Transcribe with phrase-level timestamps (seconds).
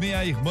[0.00, 0.50] minha irmã.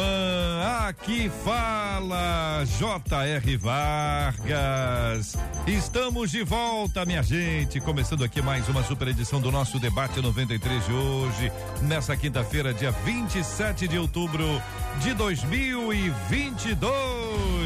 [0.86, 3.56] Aqui fala J.R.
[3.56, 5.36] Vargas.
[5.66, 7.80] Estamos de volta, minha gente.
[7.80, 11.50] Começando aqui mais uma super edição do nosso debate 93 de hoje,
[11.82, 14.62] nessa quinta-feira, dia 27 de outubro
[15.00, 17.59] de 2022.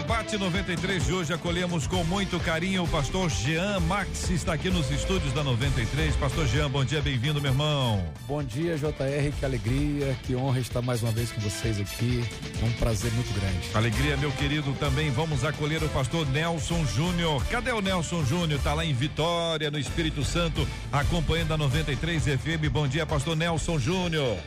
[0.00, 4.90] Debate 93 de hoje acolhemos com muito carinho o pastor Jean Max, está aqui nos
[4.90, 6.16] estúdios da 93.
[6.16, 8.02] Pastor Jean, bom dia, bem-vindo, meu irmão.
[8.26, 12.24] Bom dia, JR, que alegria, que honra estar mais uma vez com vocês aqui.
[12.62, 13.68] É um prazer muito grande.
[13.74, 17.44] Alegria, meu querido, também vamos acolher o pastor Nelson Júnior.
[17.50, 18.58] Cadê o Nelson Júnior?
[18.62, 22.70] Tá lá em Vitória, no Espírito Santo, acompanhando a 93 FM.
[22.72, 24.38] Bom dia, pastor Nelson Júnior.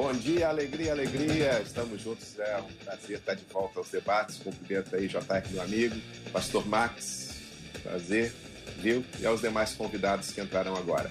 [0.00, 1.60] Bom dia, alegria, alegria.
[1.60, 2.38] Estamos juntos.
[2.38, 4.38] É um prazer estar de volta aos debates.
[4.38, 5.20] Cumprimento aí, JR,
[5.50, 5.94] meu amigo,
[6.32, 7.34] Pastor Max.
[7.82, 8.32] Prazer,
[8.78, 9.04] viu?
[9.20, 11.10] E aos demais convidados que entraram agora.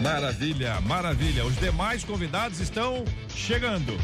[0.00, 1.44] Maravilha, maravilha.
[1.44, 3.98] Os demais convidados estão chegando.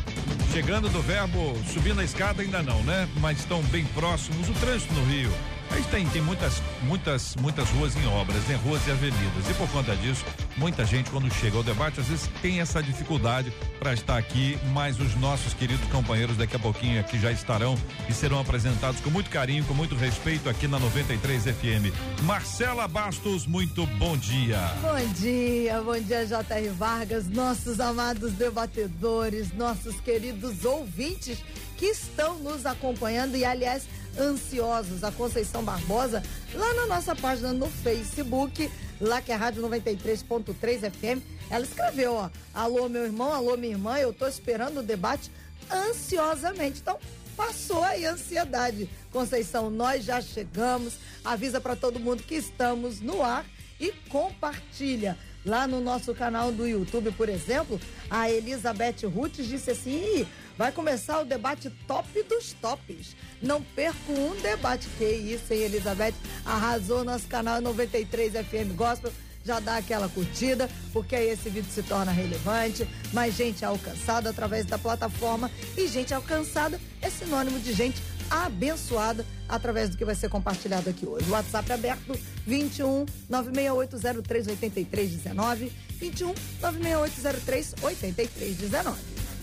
[0.53, 3.09] Chegando do verbo subindo a escada ainda não, né?
[3.21, 4.49] Mas estão bem próximos.
[4.49, 5.31] O trânsito no Rio.
[5.71, 8.59] Aí tem, tem muitas, muitas, muitas ruas em obras, né?
[8.65, 9.51] Ruas e avenidas.
[9.51, 10.25] E por conta disso,
[10.57, 14.99] muita gente quando chega ao debate, às vezes tem essa dificuldade para estar aqui, mas
[15.01, 17.77] os nossos queridos companheiros daqui a pouquinho aqui já estarão
[18.09, 22.23] e serão apresentados com muito carinho, com muito respeito aqui na 93 FM.
[22.23, 24.59] Marcela Bastos, muito bom dia.
[24.81, 26.69] Bom dia, bom dia J.R.
[26.71, 31.39] Vargas, nossos amados debatedores, nossos queridos ouvintes
[31.77, 33.85] que estão nos acompanhando e aliás
[34.19, 36.23] ansiosos, a Conceição Barbosa,
[36.55, 38.71] lá na nossa página no Facebook,
[39.01, 43.73] lá que é a Rádio 93.3 FM, ela escreveu, ó, alô meu irmão, alô minha
[43.73, 45.31] irmã, eu tô esperando o debate
[45.71, 46.81] ansiosamente.
[46.81, 46.99] Então,
[47.37, 48.89] passou aí a ansiedade.
[49.13, 50.95] Conceição, nós já chegamos.
[51.25, 53.45] Avisa para todo mundo que estamos no ar
[53.81, 55.19] e compartilha.
[55.45, 60.27] Lá no nosso canal do YouTube, por exemplo, a Elizabeth Ruth disse assim:
[60.57, 63.17] vai começar o debate top dos tops.
[63.43, 64.89] Não perco um debate.
[64.99, 66.15] Que isso, hein, Elizabeth?
[66.45, 69.13] Arrasou nosso canal 93 FM Gospel.
[69.45, 72.89] Já dá aquela curtida, porque aí esse vídeo se torna relevante.
[73.13, 75.51] Mais gente alcançada através da plataforma.
[75.77, 81.07] E gente alcançada é sinônimo de gente abençoada através do que vai ser compartilhado aqui
[81.07, 81.31] hoje.
[81.31, 89.34] WhatsApp aberto 21 96803 8319 21 96803 8319.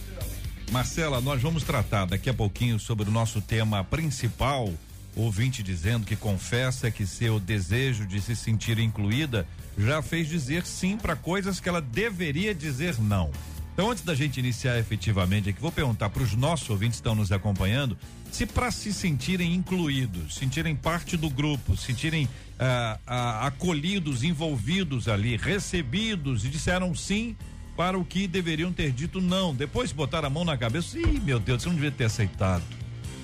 [0.72, 4.74] Marcela, nós vamos tratar daqui a pouquinho sobre o nosso tema principal.
[5.14, 9.46] Ouvinte dizendo que confessa que seu desejo de se sentir incluída
[9.78, 13.30] já fez dizer sim para coisas que ela deveria dizer não.
[13.74, 17.16] Então, antes da gente iniciar efetivamente aqui, vou perguntar para os nossos ouvintes que estão
[17.16, 17.98] nos acompanhando
[18.32, 25.36] se para se sentirem incluídos, sentirem parte do grupo, sentirem ah, ah, acolhidos, envolvidos ali,
[25.36, 27.36] recebidos e disseram sim
[27.82, 29.56] para o que deveriam ter dito não.
[29.56, 32.62] Depois botaram a mão na cabeça, ih, meu Deus, você não devia ter aceitado.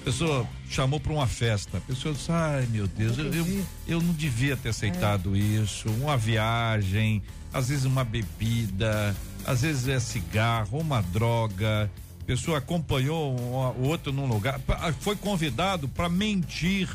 [0.02, 4.02] A pessoa chamou para uma festa, a pessoa disse, ai meu Deus, eu, eu, eu
[4.02, 5.88] não devia ter aceitado isso.
[5.92, 7.22] Uma viagem,
[7.54, 11.88] às vezes uma bebida, às vezes é cigarro, uma droga.
[12.20, 14.60] A pessoa acompanhou o outro num lugar,
[15.02, 16.90] foi convidado para mentir,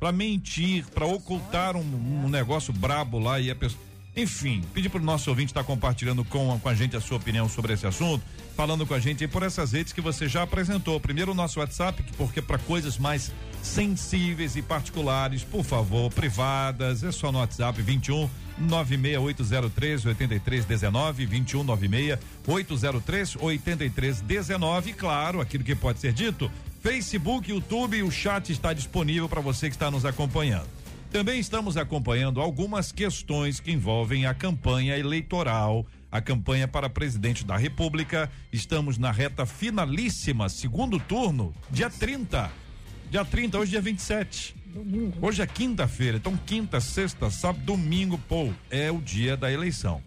[0.00, 3.83] para mentir, para ocultar um, um negócio brabo lá e a pessoa
[4.16, 7.16] enfim, pedir para o nosso ouvinte estar tá compartilhando com, com a gente a sua
[7.16, 8.24] opinião sobre esse assunto,
[8.56, 11.00] falando com a gente por essas redes que você já apresentou.
[11.00, 17.10] Primeiro o nosso WhatsApp, porque para coisas mais sensíveis e particulares, por favor, privadas, é
[17.10, 24.92] só no WhatsApp 21 96803 8319 21 96 803 8319.
[24.92, 26.48] Claro, aquilo que pode ser dito,
[26.80, 30.83] Facebook, YouTube, o chat está disponível para você que está nos acompanhando.
[31.14, 37.56] Também estamos acompanhando algumas questões que envolvem a campanha eleitoral, a campanha para presidente da
[37.56, 38.28] República.
[38.52, 42.50] Estamos na reta finalíssima, segundo turno, dia 30.
[43.12, 44.56] Dia 30, hoje é dia 27.
[44.66, 45.16] Domingo.
[45.22, 50.02] Hoje é quinta-feira, então quinta, sexta, sábado, domingo, pô, é o dia da eleição.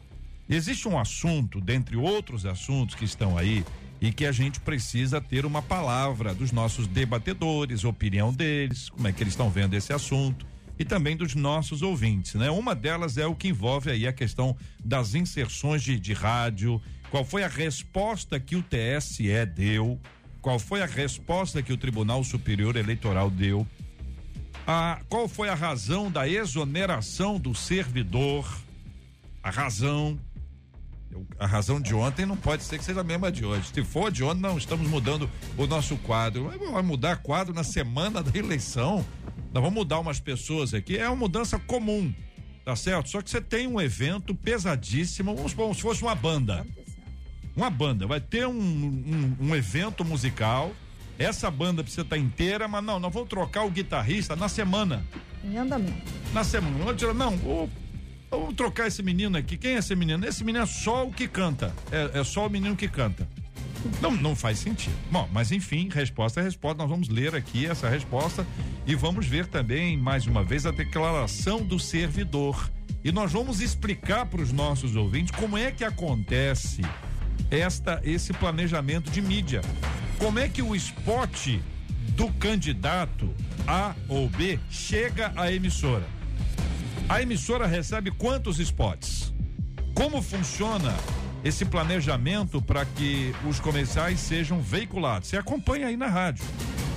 [0.50, 3.64] Existe um assunto, dentre outros assuntos que estão aí,
[4.02, 9.14] e que a gente precisa ter uma palavra dos nossos debatedores, opinião deles, como é
[9.14, 10.46] que eles estão vendo esse assunto
[10.80, 12.50] e também dos nossos ouvintes, né?
[12.50, 17.24] Uma delas é o que envolve aí a questão das inserções de, de rádio, qual
[17.24, 20.00] foi a resposta que o TSE deu,
[20.42, 23.66] qual foi a resposta que o Tribunal Superior Eleitoral deu,
[24.66, 28.46] a, qual foi a razão da exoneração do servidor,
[29.42, 30.20] a razão,
[31.40, 33.72] a razão de ontem não pode ser que seja a mesma de hoje.
[33.74, 36.52] Se for de ontem, não, estamos mudando o nosso quadro.
[36.72, 39.06] Vai mudar quadro na semana da eleição.
[39.54, 40.98] Nós vamos mudar umas pessoas aqui.
[40.98, 42.14] É uma mudança comum,
[42.66, 43.10] tá certo?
[43.10, 46.66] Só que você tem um evento pesadíssimo, vamos supor, se fosse uma banda.
[47.56, 50.72] Uma banda, vai ter um, um, um evento musical.
[51.18, 55.04] Essa banda precisa estar inteira, mas não, nós vamos trocar o guitarrista na semana.
[55.44, 56.14] Em andamento.
[56.34, 56.94] Na semana.
[57.16, 57.70] Não, o
[58.30, 59.58] Vamos trocar esse menino aqui.
[59.58, 60.26] Quem é esse menino?
[60.26, 61.74] Esse menino é só o que canta.
[61.92, 63.28] É, é só o menino que canta.
[64.02, 64.96] Não, não faz sentido.
[65.10, 66.78] Bom, mas enfim, resposta é resposta.
[66.78, 68.46] Nós vamos ler aqui essa resposta
[68.88, 72.72] e vamos ver também, mais uma vez, a declaração do servidor.
[73.04, 76.82] E nós vamos explicar para os nossos ouvintes como é que acontece
[77.52, 79.60] esta esse planejamento de mídia.
[80.18, 81.60] Como é que o spot
[82.16, 83.30] do candidato
[83.68, 86.08] A ou B chega à emissora?
[87.10, 89.34] A emissora recebe quantos spots?
[89.94, 90.96] Como funciona
[91.44, 95.28] esse planejamento para que os comerciais sejam veiculados?
[95.28, 96.46] Você acompanha aí na rádio.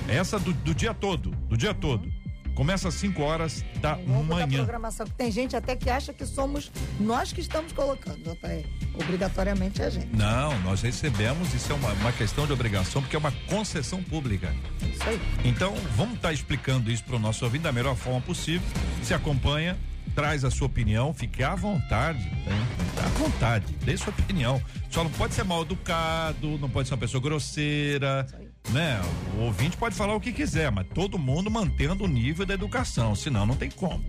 [0.07, 2.11] Essa do, do dia todo, do dia todo.
[2.55, 4.47] Começa às 5 horas da manhã.
[4.47, 8.67] Da programação, que tem gente até que acha que somos nós que estamos colocando, JR.
[8.93, 10.15] Obrigatoriamente é a gente.
[10.15, 14.53] Não, nós recebemos, isso é uma, uma questão de obrigação, porque é uma concessão pública.
[14.81, 15.19] Isso aí.
[15.45, 18.67] Então, vamos estar tá explicando isso para o nosso ouvinte da melhor forma possível.
[19.01, 19.77] Se acompanha,
[20.13, 22.67] traz a sua opinião, fique à vontade, né?
[22.97, 24.61] à vontade, dê sua opinião.
[24.89, 28.27] Só não pode ser mal educado, não pode ser uma pessoa grosseira,
[28.69, 29.01] né?
[29.37, 33.15] O ouvinte pode falar o que quiser, mas todo mundo mantendo o nível da educação,
[33.15, 34.03] senão não tem como.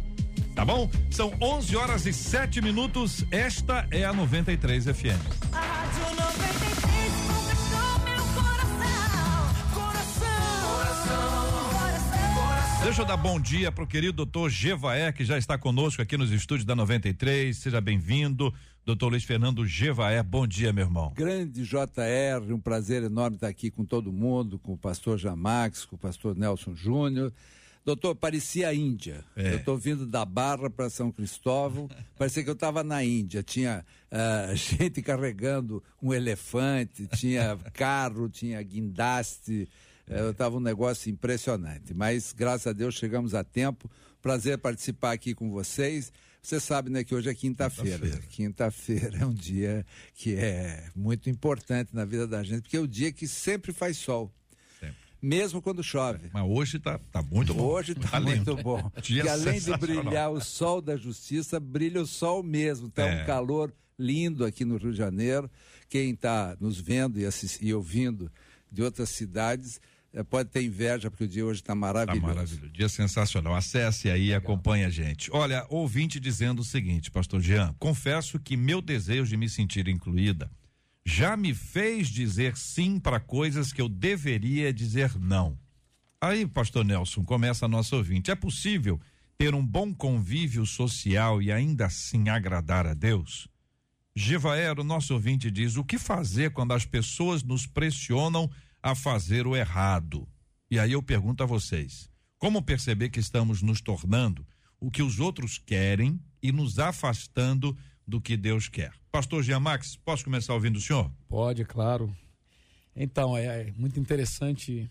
[0.54, 0.90] Tá bom?
[1.10, 3.24] São 11 horas e 7 minutos.
[3.30, 5.52] Esta é a 93 FM.
[5.52, 6.91] A Rádio 93.
[12.92, 16.30] Deixa eu dar bom dia pro querido doutor Gevaé, que já está conosco aqui nos
[16.30, 17.56] estúdios da 93.
[17.56, 18.52] Seja bem-vindo,
[18.84, 20.22] doutor Luiz Fernando Gevaé.
[20.22, 21.10] Bom dia, meu irmão.
[21.16, 25.96] Grande JR, um prazer enorme estar aqui com todo mundo, com o pastor Jamax, com
[25.96, 27.32] o pastor Nelson Júnior.
[27.82, 29.24] Doutor, parecia a Índia.
[29.34, 29.54] É.
[29.54, 33.42] Eu estou vindo da Barra para São Cristóvão, parecia que eu estava na Índia.
[33.42, 39.66] Tinha uh, gente carregando um elefante, tinha carro, tinha guindaste.
[40.12, 41.94] É, estava um negócio impressionante.
[41.94, 43.90] Mas, graças a Deus, chegamos a tempo.
[44.20, 46.12] Prazer participar aqui com vocês.
[46.40, 48.08] Você sabe, né, que hoje é quinta-feira.
[48.28, 52.88] Quinta-feira é um dia que é muito importante na vida da gente, porque é o
[52.88, 54.32] dia que sempre faz sol
[55.22, 56.28] mesmo quando chove.
[56.32, 57.62] Mas hoje está tá muito bom.
[57.62, 58.90] Hoje está tá muito bom.
[59.08, 62.88] e além de brilhar o sol da justiça, brilha o sol mesmo.
[62.88, 63.22] Está é.
[63.22, 65.48] um calor lindo aqui no Rio de Janeiro.
[65.88, 67.28] Quem está nos vendo e,
[67.60, 68.30] e ouvindo
[68.70, 69.80] de outras cidades
[70.28, 72.26] pode ter inveja, porque o dia hoje está maravilhoso.
[72.26, 72.72] Está maravilhoso.
[72.72, 73.54] Dia sensacional.
[73.54, 75.30] Acesse aí e acompanhe a gente.
[75.32, 80.50] Olha, ouvinte dizendo o seguinte, pastor Jean, confesso que meu desejo de me sentir incluída
[81.04, 85.58] já me fez dizer sim para coisas que eu deveria dizer não.
[86.20, 88.30] Aí, pastor Nelson, começa a nossa ouvinte.
[88.30, 89.00] É possível
[89.36, 93.48] ter um bom convívio social e ainda assim agradar a Deus?
[94.14, 98.48] Givaero, nosso ouvinte, diz: o que fazer quando as pessoas nos pressionam
[98.82, 100.28] a fazer o errado.
[100.70, 104.46] E aí eu pergunto a vocês: como perceber que estamos nos tornando
[104.80, 108.92] o que os outros querem e nos afastando do que Deus quer?
[109.12, 111.10] Pastor Jean Max, posso começar ouvindo o senhor?
[111.28, 112.14] Pode, claro.
[112.96, 114.90] Então, é, é muito interessante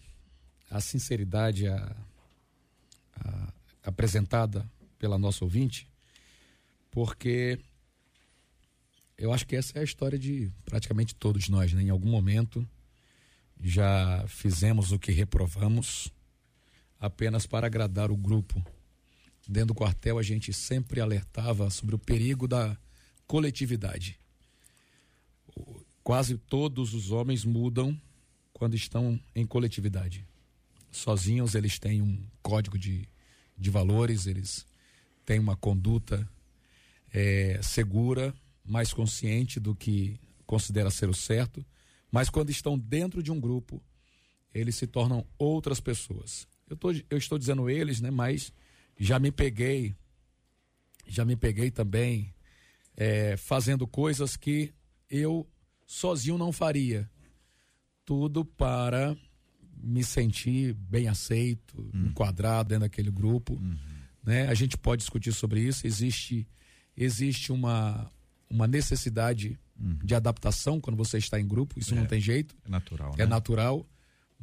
[0.69, 1.95] a sinceridade a,
[3.15, 4.65] a, apresentada
[4.97, 5.87] pela nossa ouvinte,
[6.89, 7.59] porque
[9.17, 11.83] eu acho que essa é a história de praticamente todos nós, né?
[11.83, 12.67] Em algum momento
[13.61, 16.11] já fizemos o que reprovamos
[16.99, 18.63] apenas para agradar o grupo.
[19.47, 22.75] Dentro do quartel, a gente sempre alertava sobre o perigo da
[23.27, 24.19] coletividade.
[26.03, 27.99] Quase todos os homens mudam
[28.53, 30.25] quando estão em coletividade.
[30.91, 33.07] Sozinhos, eles têm um código de,
[33.57, 34.65] de valores, eles
[35.25, 36.27] têm uma conduta
[37.13, 38.33] é, segura,
[38.65, 41.65] mais consciente do que considera ser o certo
[42.11, 43.81] mas quando estão dentro de um grupo,
[44.53, 46.47] eles se tornam outras pessoas.
[46.69, 48.11] Eu, tô, eu estou dizendo eles, né?
[48.11, 48.51] Mas
[48.99, 49.95] já me peguei,
[51.07, 52.33] já me peguei também
[52.95, 54.73] é, fazendo coisas que
[55.09, 55.47] eu
[55.85, 57.09] sozinho não faria.
[58.05, 59.15] Tudo para
[59.83, 62.07] me sentir bem aceito, uhum.
[62.07, 63.53] enquadrado dentro daquele grupo.
[63.53, 63.77] Uhum.
[64.23, 64.47] Né?
[64.47, 65.87] A gente pode discutir sobre isso.
[65.87, 66.47] Existe,
[66.95, 68.09] existe uma,
[68.49, 69.99] uma necessidade uhum.
[70.03, 72.55] de adaptação quando você está em grupo, isso é, não tem jeito.
[72.65, 73.13] É natural.
[73.15, 73.25] É né?
[73.25, 73.85] natural.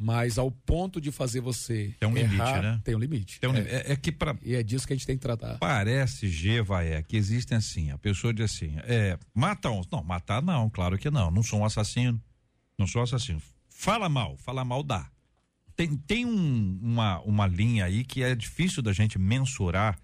[0.00, 1.92] Mas ao ponto de fazer você.
[1.98, 2.80] Tem um errar, limite, né?
[2.84, 3.40] Tem um limite.
[3.40, 5.22] Tem um é, é, é, que para E é disso que a gente tem que
[5.22, 5.58] tratar.
[5.58, 7.90] Parece, Gevaé, que existem assim.
[7.90, 9.88] A pessoa diz assim: é, mata uns.
[9.90, 11.32] Não, matar não, claro que não.
[11.32, 12.22] Não sou um assassino.
[12.78, 13.42] Não sou um assassino.
[13.68, 15.10] Fala mal, fala mal dá.
[15.74, 19.98] Tem, tem um, uma, uma linha aí que é difícil da gente mensurar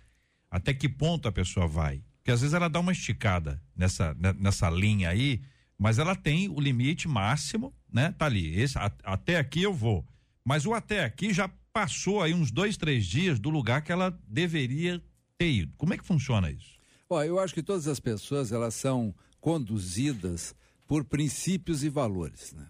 [0.50, 2.00] até que ponto a pessoa vai.
[2.24, 5.40] Porque às vezes ela dá uma esticada nessa, né, nessa linha aí,
[5.78, 8.12] mas ela tem o limite máximo né?
[8.18, 8.60] Tá ali.
[8.60, 10.04] Esse, a, até aqui eu vou.
[10.44, 14.18] Mas o até aqui já passou aí uns dois, três dias do lugar que ela
[14.26, 15.00] deveria
[15.38, 15.72] ter ido.
[15.78, 16.74] Como é que funciona isso?
[17.08, 20.54] Ó, eu acho que todas as pessoas elas são conduzidas
[20.86, 22.66] por princípios e valores, né?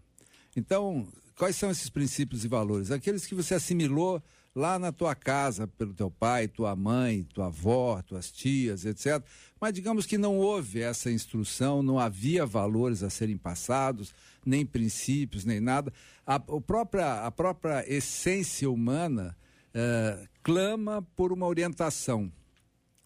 [0.54, 2.90] Então, quais são esses princípios e valores?
[2.90, 4.22] Aqueles que você assimilou
[4.54, 9.22] lá na tua casa pelo teu pai, tua mãe, tua avó, tuas tias, etc.
[9.60, 14.14] Mas digamos que não houve essa instrução, não havia valores a serem passados,
[14.46, 15.92] nem princípios, nem nada.
[16.24, 19.36] A, a, própria, a própria essência humana
[19.74, 22.32] uh, clama por uma orientação.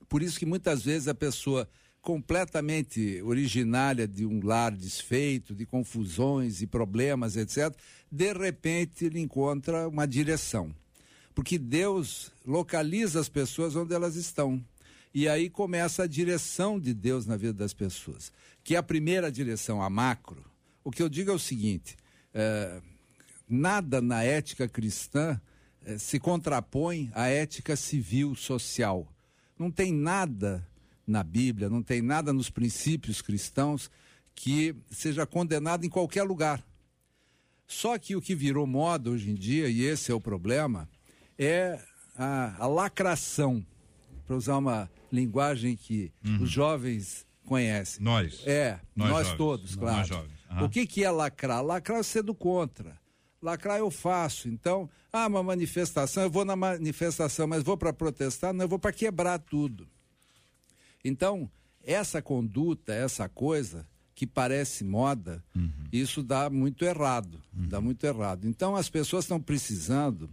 [0.08, 1.68] Por isso que muitas vezes a pessoa
[2.00, 7.74] completamente originária de um lar desfeito, de confusões e problemas, etc.,
[8.10, 10.74] de repente ele encontra uma direção.
[11.38, 14.60] Porque Deus localiza as pessoas onde elas estão.
[15.14, 18.32] E aí começa a direção de Deus na vida das pessoas.
[18.64, 20.44] Que é a primeira direção, a macro,
[20.82, 21.96] o que eu digo é o seguinte:
[22.34, 22.82] é,
[23.48, 25.40] nada na ética cristã
[25.84, 29.06] é, se contrapõe à ética civil social.
[29.56, 30.66] Não tem nada
[31.06, 33.88] na Bíblia, não tem nada nos princípios cristãos
[34.34, 36.66] que seja condenado em qualquer lugar.
[37.64, 40.88] Só que o que virou moda hoje em dia, e esse é o problema,
[41.38, 41.78] é
[42.16, 43.64] a, a lacração,
[44.26, 46.42] para usar uma linguagem que uhum.
[46.42, 48.02] os jovens conhecem.
[48.02, 48.42] Nós.
[48.46, 50.08] É, nós, nós todos, claro.
[50.08, 50.28] Nós.
[50.50, 50.64] Uhum.
[50.64, 51.62] O que, que é lacrar?
[51.62, 52.98] Lacrar é ser do contra.
[53.40, 54.48] Lacrar eu faço.
[54.48, 58.52] Então, ah, uma manifestação, eu vou na manifestação, mas vou para protestar?
[58.52, 59.88] Não, eu vou para quebrar tudo.
[61.04, 61.50] Então,
[61.84, 65.70] essa conduta, essa coisa que parece moda, uhum.
[65.92, 67.40] isso dá muito errado.
[67.56, 67.68] Uhum.
[67.68, 68.46] Dá muito errado.
[68.46, 70.28] Então, as pessoas estão precisando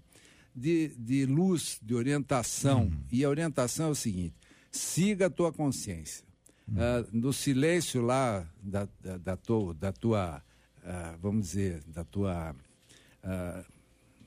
[0.56, 2.84] de, de luz, de orientação.
[2.84, 3.04] Uhum.
[3.12, 4.36] E a orientação é o seguinte:
[4.72, 6.26] siga a tua consciência
[6.70, 10.44] uh, no silêncio lá da, da, da tua, da tua
[10.86, 12.56] uh, vamos dizer, da tua,
[13.24, 13.66] uh,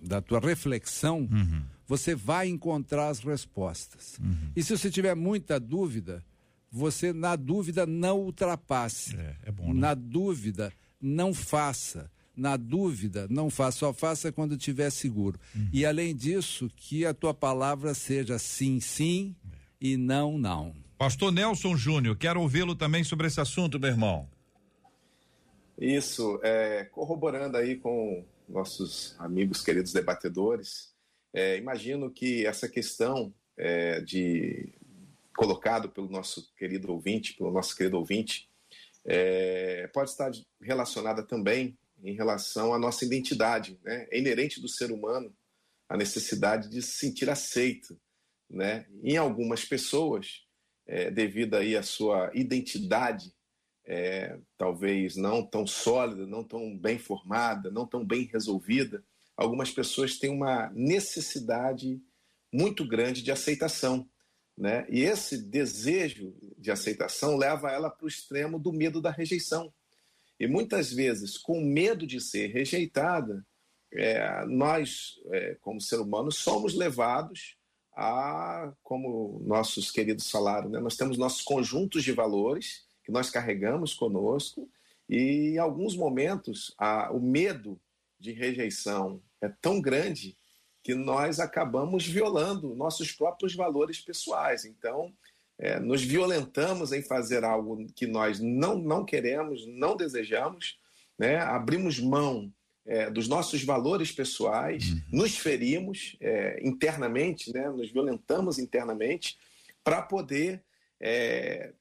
[0.03, 1.63] da tua reflexão, uhum.
[1.87, 4.19] você vai encontrar as respostas.
[4.19, 4.53] Uhum.
[4.55, 6.25] E se você tiver muita dúvida,
[6.71, 9.17] você na dúvida não ultrapasse.
[9.17, 9.81] É, é bom, né?
[9.81, 12.11] Na dúvida não faça.
[12.39, 15.41] Na dúvida, não faça, só faça quando estiver seguro.
[15.55, 15.69] Uhum.
[15.73, 19.57] E além disso, que a tua palavra seja sim, sim é.
[19.81, 20.73] e não, não.
[20.97, 24.29] Pastor Nelson Júnior, quero ouvi-lo também sobre esse assunto, meu irmão.
[25.77, 30.93] Isso, é, corroborando aí com nossos amigos queridos debatedores,
[31.33, 34.73] é, imagino que essa questão é, de
[35.37, 38.49] colocado pelo nosso querido ouvinte, pelo nosso querido ouvinte,
[39.05, 40.31] é, pode estar
[40.61, 44.07] relacionada também em relação à nossa identidade, né?
[44.11, 45.35] É inerente do ser humano
[45.89, 47.99] a necessidade de se sentir aceito,
[48.49, 48.87] né?
[49.03, 50.47] Em algumas pessoas,
[50.87, 53.33] é, devido aí à sua identidade,
[53.87, 59.03] é, talvez não tão sólida, não tão bem formada, não tão bem resolvida,
[59.37, 62.01] algumas pessoas têm uma necessidade
[62.53, 64.09] muito grande de aceitação.
[64.57, 64.87] Né?
[64.91, 69.73] E esse desejo de aceitação leva ela para o extremo do medo da rejeição.
[70.39, 73.45] E muitas vezes, com medo de ser rejeitada,
[73.93, 77.57] é, nós, é, como ser humano, somos levados
[77.97, 80.79] a, como nossos queridos falaram, né?
[80.79, 84.71] nós temos nossos conjuntos de valores que nós carregamos conosco
[85.09, 87.81] e em alguns momentos a, o medo
[88.21, 90.37] de rejeição é tão grande
[90.83, 94.65] que nós acabamos violando nossos próprios valores pessoais.
[94.65, 95.13] Então,
[95.59, 100.79] é, nos violentamos em fazer algo que nós não, não queremos, não desejamos,
[101.19, 101.39] né?
[101.39, 102.53] abrimos mão
[102.87, 105.03] é, dos nossos valores pessoais, uhum.
[105.13, 109.37] nos ferimos é, internamente, né, nos violentamos internamente,
[109.85, 110.65] para poder
[110.99, 111.75] é,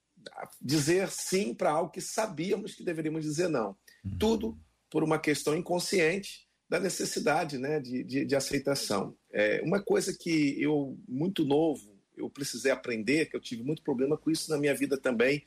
[0.62, 3.76] dizer sim para algo que sabíamos que deveríamos dizer não.
[4.04, 4.18] Uhum.
[4.20, 9.16] Tudo por uma questão inconsciente da necessidade né, de, de, de aceitação.
[9.32, 14.18] É, uma coisa que eu, muito novo, eu precisei aprender, que eu tive muito problema
[14.18, 15.46] com isso na minha vida também,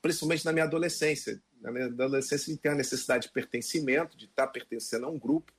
[0.00, 1.42] principalmente na minha adolescência.
[1.60, 5.52] Na minha adolescência, tem a necessidade de pertencimento, de estar pertencendo a um grupo.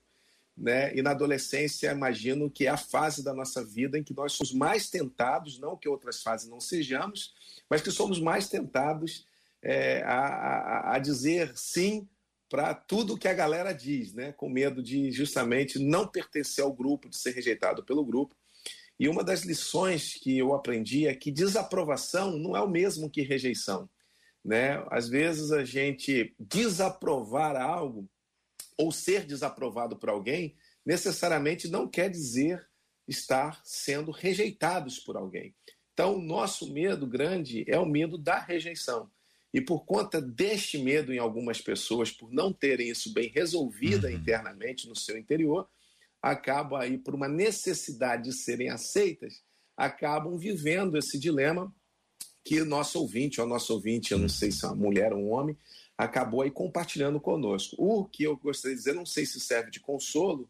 [0.55, 0.95] Né?
[0.95, 4.53] E na adolescência, imagino que é a fase da nossa vida em que nós somos
[4.53, 7.33] mais tentados, não que outras fases não sejamos,
[7.69, 9.25] mas que somos mais tentados
[9.61, 12.07] é, a, a, a dizer sim
[12.49, 14.31] para tudo que a galera diz, né?
[14.33, 18.35] com medo de justamente não pertencer ao grupo, de ser rejeitado pelo grupo.
[19.03, 23.21] E uma das lições que eu aprendi é que desaprovação não é o mesmo que
[23.21, 23.89] rejeição.
[24.41, 24.81] Né?
[24.89, 28.09] Às vezes a gente desaprovar algo
[28.77, 30.55] ou ser desaprovado por alguém
[30.85, 32.65] necessariamente não quer dizer
[33.05, 35.53] estar sendo rejeitados por alguém.
[35.91, 39.11] Então, o nosso medo grande é o medo da rejeição.
[39.53, 44.13] E por conta deste medo em algumas pessoas, por não terem isso bem resolvido uhum.
[44.13, 45.67] internamente no seu interior,
[46.23, 49.43] acabam aí, por uma necessidade de serem aceitas,
[49.77, 51.71] acabam vivendo esse dilema
[52.43, 55.31] que nosso ouvinte, ou nosso ouvinte, eu não sei se é uma mulher ou um
[55.31, 55.57] homem,
[55.97, 57.75] acabou aí compartilhando conosco.
[57.77, 60.49] O que eu gostaria de dizer, não sei se serve de consolo,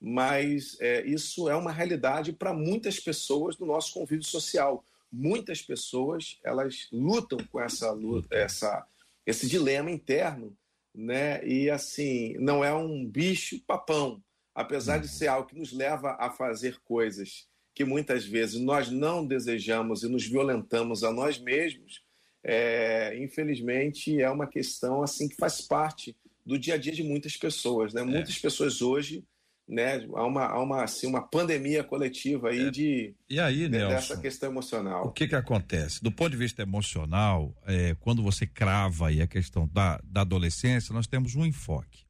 [0.00, 6.38] mas é, isso é uma realidade para muitas pessoas do nosso convívio social muitas pessoas
[6.42, 7.94] elas lutam com essa
[8.30, 8.86] essa,
[9.26, 10.56] esse dilema interno,
[10.94, 11.46] né?
[11.46, 14.22] E assim, não é um bicho papão,
[14.54, 19.26] apesar de ser algo que nos leva a fazer coisas que muitas vezes nós não
[19.26, 22.02] desejamos e nos violentamos a nós mesmos.
[22.44, 27.36] É, infelizmente é uma questão assim que faz parte do dia a dia de muitas
[27.36, 28.02] pessoas, né?
[28.02, 28.04] É.
[28.04, 29.24] Muitas pessoas hoje
[29.68, 32.70] né, há uma, há uma, assim, uma pandemia coletiva aí é.
[32.70, 35.06] de e aí, Nelson, dessa questão emocional.
[35.06, 36.02] O que que acontece?
[36.02, 40.92] Do ponto de vista emocional, é, quando você crava aí a questão da, da adolescência,
[40.92, 42.04] nós temos um enfoque.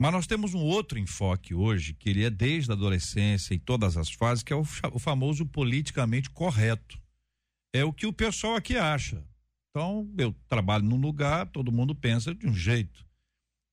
[0.00, 3.96] Mas nós temos um outro enfoque hoje, que ele é desde a adolescência e todas
[3.96, 7.00] as fases, que é o, o famoso politicamente correto.
[7.74, 9.24] É o que o pessoal aqui acha.
[9.70, 13.06] Então, eu trabalho num lugar, todo mundo pensa de um jeito.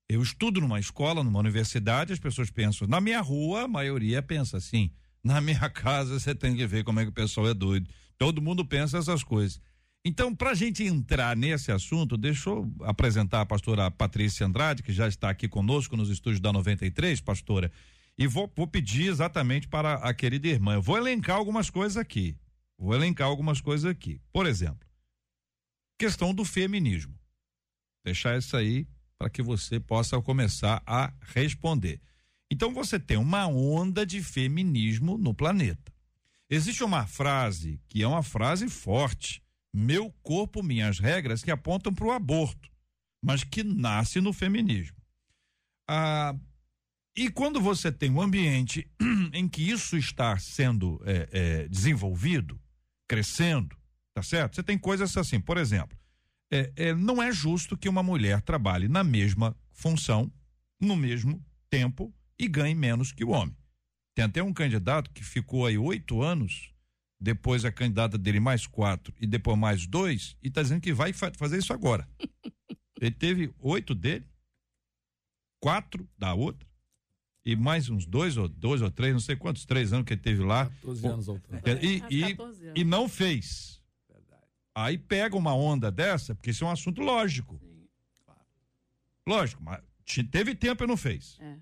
[0.10, 2.88] Eu estudo numa escola, numa universidade, as pessoas pensam.
[2.88, 4.92] Na minha rua, a maioria pensa assim.
[5.24, 7.90] Na minha casa, você tem que ver como é que o pessoal é doido.
[8.18, 9.62] Todo mundo pensa essas coisas.
[10.04, 14.94] Então, para a gente entrar nesse assunto, deixa eu apresentar a pastora Patrícia Andrade, que
[14.94, 17.72] já está aqui conosco nos estúdios da 93, pastora,
[18.18, 20.76] e vou, vou pedir exatamente para a querida irmã.
[20.76, 22.36] Eu vou elencar algumas coisas aqui.
[22.78, 24.22] Vou elencar algumas coisas aqui.
[24.32, 24.88] Por exemplo,
[25.98, 27.14] questão do feminismo.
[28.06, 32.02] Deixar isso aí para que você possa começar a responder.
[32.50, 35.94] Então você tem uma onda de feminismo no planeta.
[36.50, 42.06] Existe uma frase que é uma frase forte: meu corpo, minhas regras, que apontam para
[42.06, 42.70] o aborto,
[43.24, 44.98] mas que nasce no feminismo.
[45.88, 46.36] Ah,
[47.16, 48.90] e quando você tem um ambiente
[49.34, 52.60] em que isso está sendo é, é, desenvolvido,
[53.08, 53.76] crescendo,
[54.14, 54.56] tá certo?
[54.56, 55.98] Você tem coisas assim, por exemplo,
[56.52, 60.32] é, é, não é justo que uma mulher trabalhe na mesma função,
[60.80, 63.56] no mesmo tempo e ganhe menos que o homem.
[64.16, 66.72] Tem até um candidato que ficou aí oito anos,
[67.20, 71.12] depois a candidata dele mais quatro e depois mais dois, e está dizendo que vai
[71.12, 72.08] fa fazer isso agora.
[73.02, 74.26] Ele teve oito dele,
[75.60, 76.68] quatro da outra,
[77.46, 80.22] e mais uns dois ou dois ou três, não sei quantos, três anos que ele
[80.22, 80.66] teve lá.
[80.66, 81.62] 14 anos voltando.
[81.82, 82.38] E, e,
[82.76, 83.82] e não fez.
[84.76, 87.58] Aí pega uma onda dessa, porque isso é um assunto lógico.
[87.58, 87.88] Sim.
[89.26, 89.82] Lógico, mas
[90.30, 91.38] teve tempo e não fez.
[91.40, 91.58] É.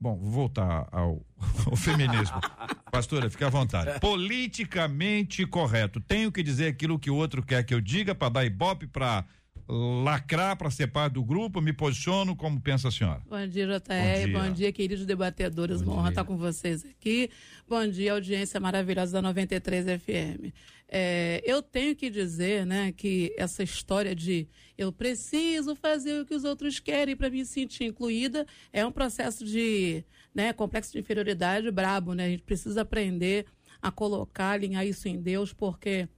[0.00, 1.24] Bom, vou voltar ao,
[1.66, 2.38] ao feminismo.
[2.94, 3.98] Pastora, fica à vontade.
[3.98, 6.00] Politicamente correto.
[6.00, 9.24] Tenho que dizer aquilo que o outro quer que eu diga para dar ibope, para
[9.68, 13.20] lacrar para ser parte do grupo, me posiciono como pensa a senhora.
[13.28, 13.80] Bom dia, JR.
[13.80, 15.82] Bom dia, Bom dia queridos debatedores.
[15.82, 17.30] Bom honra estar com vocês aqui.
[17.68, 20.52] Bom dia, audiência maravilhosa da 93 FM.
[20.86, 24.46] É, eu tenho que dizer, né, que essa história de
[24.78, 29.44] eu preciso fazer o que os outros querem para me sentir incluída é um processo
[29.44, 30.04] de,
[30.34, 32.26] né, complexo de inferioridade brabo, né?
[32.26, 33.46] A gente precisa aprender
[33.80, 36.08] a colocar, alinhar isso em Deus, porque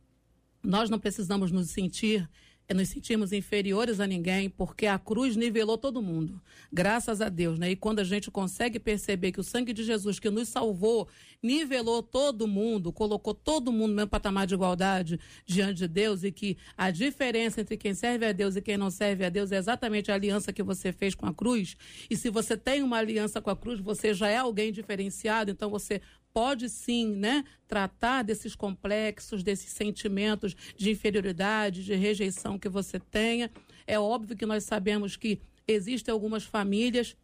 [0.62, 2.29] nós não precisamos nos sentir
[2.74, 6.40] nos sentimos inferiores a ninguém, porque a cruz nivelou todo mundo.
[6.72, 7.70] Graças a Deus, né?
[7.70, 11.09] E quando a gente consegue perceber que o sangue de Jesus que nos salvou
[11.42, 16.33] nivelou todo mundo, colocou todo mundo no mesmo patamar de igualdade diante de Deus e
[16.33, 19.57] que a diferença entre quem serve a Deus e quem não serve a Deus é
[19.57, 21.76] exatamente a aliança que você fez com a cruz.
[22.11, 25.70] E se você tem uma aliança com a cruz, você já é alguém diferenciado, então
[25.70, 26.00] você
[26.37, 33.51] pode sim, né, tratar desses complexos, desses sentimentos de inferioridade, de rejeição que você tenha.
[33.87, 37.16] É óbvio que nós sabemos que existem algumas famílias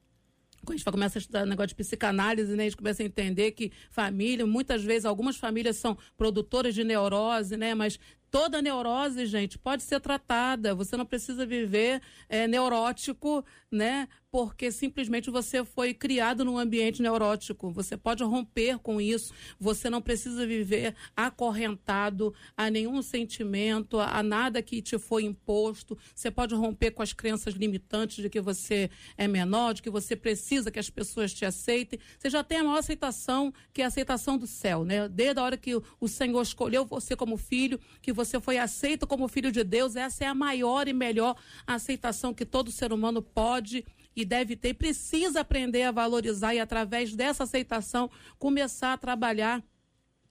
[0.64, 3.50] quando a gente começa a estudar negócio de psicanálise, né, a gente começa a entender
[3.50, 7.98] que família, muitas vezes, algumas famílias são produtoras de neurose, né, mas
[8.32, 10.74] Toda neurose, gente, pode ser tratada.
[10.74, 14.08] Você não precisa viver é, neurótico, né?
[14.32, 17.70] Porque simplesmente você foi criado num ambiente neurótico.
[17.70, 19.34] Você pode romper com isso.
[19.60, 25.98] Você não precisa viver acorrentado a nenhum sentimento, a nada que te foi imposto.
[26.14, 30.16] Você pode romper com as crenças limitantes de que você é menor, de que você
[30.16, 31.98] precisa que as pessoas te aceitem.
[32.18, 35.10] Você já tem a maior aceitação, que é a aceitação do céu, né?
[35.10, 39.28] Desde a hora que o Senhor escolheu você como filho, que você foi aceito como
[39.28, 43.84] filho de Deus, essa é a maior e melhor aceitação que todo ser humano pode
[44.14, 49.62] e deve ter, precisa aprender a valorizar e, através dessa aceitação, começar a trabalhar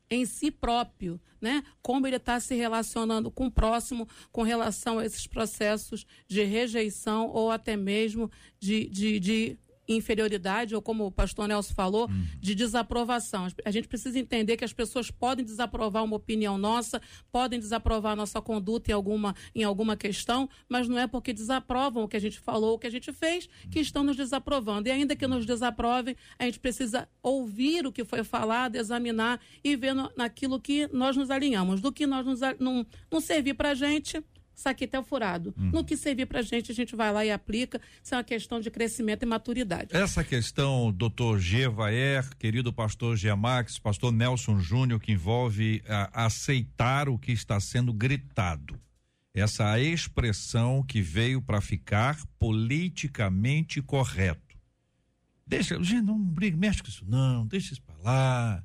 [0.10, 1.64] em si próprio, né?
[1.82, 7.30] Como ele está se relacionando com o próximo com relação a esses processos de rejeição
[7.30, 9.60] ou até mesmo de, de, de
[9.96, 12.26] inferioridade, ou como o pastor Nelson falou, uhum.
[12.40, 13.48] de desaprovação.
[13.66, 17.02] A gente precisa entender que as pessoas podem desaprovar uma opinião nossa,
[17.32, 22.04] podem desaprovar a nossa conduta em alguma, em alguma questão, mas não é porque desaprovam
[22.04, 24.88] o que a gente falou, o que a gente fez, que estão nos desaprovando.
[24.88, 29.76] E ainda que nos desaprovem, a gente precisa ouvir o que foi falado, examinar e
[29.76, 31.82] ver no, naquilo que nós nos alinhamos.
[31.82, 35.54] Do que nós nos, não, não servir para a gente, saquete é furado.
[35.58, 35.72] Uhum.
[35.72, 37.82] No que servir para a gente, a gente vai lá e aplica.
[38.04, 39.96] Isso é uma questão de crescimento e maturidade.
[39.96, 41.68] Essa questão, doutor G.
[41.68, 43.34] Vaer, querido pastor G.
[43.34, 48.80] Max, pastor Nelson Júnior, que envolve a, aceitar o que está sendo gritado.
[49.34, 54.58] Essa expressão que veio para ficar politicamente correto.
[55.48, 58.64] Deixa, gente, não briga, mexe com isso, não, deixa isso para lá.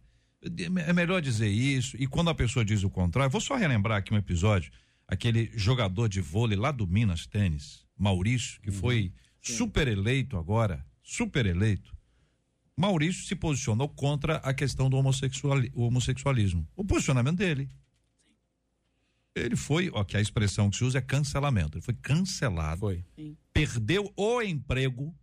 [0.87, 1.97] É melhor dizer isso.
[1.99, 4.71] E quando a pessoa diz o contrário, vou só relembrar aqui um episódio
[5.09, 8.77] aquele jogador de vôlei lá do Minas Tênis, Maurício, que uhum.
[8.77, 9.55] foi Sim.
[9.55, 11.97] super eleito agora, super eleito.
[12.77, 16.69] Maurício se posicionou contra a questão do homossexuali homossexualismo.
[16.77, 17.71] O posicionamento dele.
[19.35, 21.77] Ele foi, ó, que a expressão que se usa é cancelamento.
[21.77, 22.81] Ele foi cancelado.
[22.81, 23.05] Foi.
[23.53, 25.15] Perdeu o emprego.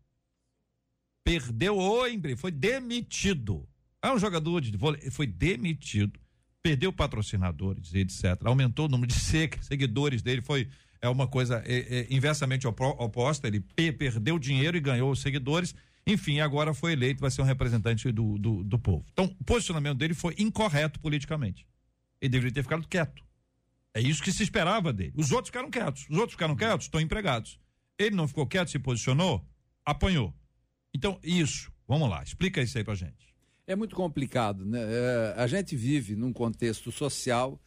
[1.23, 2.39] Perdeu o emprego.
[2.39, 3.67] Foi demitido.
[4.01, 5.09] É um jogador de vôlei.
[5.11, 6.19] Foi demitido
[6.63, 8.37] perdeu patrocinadores, etc.
[8.45, 9.19] Aumentou o número de
[9.61, 10.69] seguidores dele, foi
[11.01, 13.45] é uma coisa é, é, inversamente oposta.
[13.45, 13.59] Ele
[13.91, 15.75] perdeu dinheiro e ganhou seguidores.
[16.07, 19.05] Enfim, agora foi eleito, vai ser um representante do, do, do povo.
[19.11, 21.67] Então, o posicionamento dele foi incorreto politicamente.
[22.21, 23.21] Ele deveria ter ficado quieto.
[23.93, 25.11] É isso que se esperava dele.
[25.15, 26.07] Os outros ficaram quietos.
[26.09, 27.59] Os outros ficaram quietos, estão empregados.
[27.99, 29.45] Ele não ficou quieto, se posicionou,
[29.85, 30.33] apanhou.
[30.93, 31.69] Então, isso.
[31.85, 33.32] Vamos lá, explica isso aí pra gente.
[33.65, 34.79] É muito complicado, né?
[34.81, 37.61] É, a gente vive num contexto social,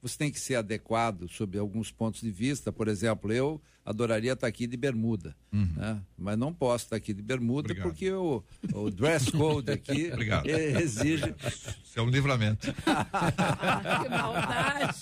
[0.00, 2.72] você tem que ser adequado sob alguns pontos de vista.
[2.72, 5.68] Por exemplo, eu adoraria estar aqui de bermuda, uhum.
[5.76, 6.00] né?
[6.16, 7.84] mas não posso estar aqui de bermuda Obrigado.
[7.84, 8.42] porque o,
[8.72, 10.10] o dress code aqui
[10.80, 11.34] exige.
[11.84, 12.72] Isso é um livramento.
[12.72, 14.94] que maldade!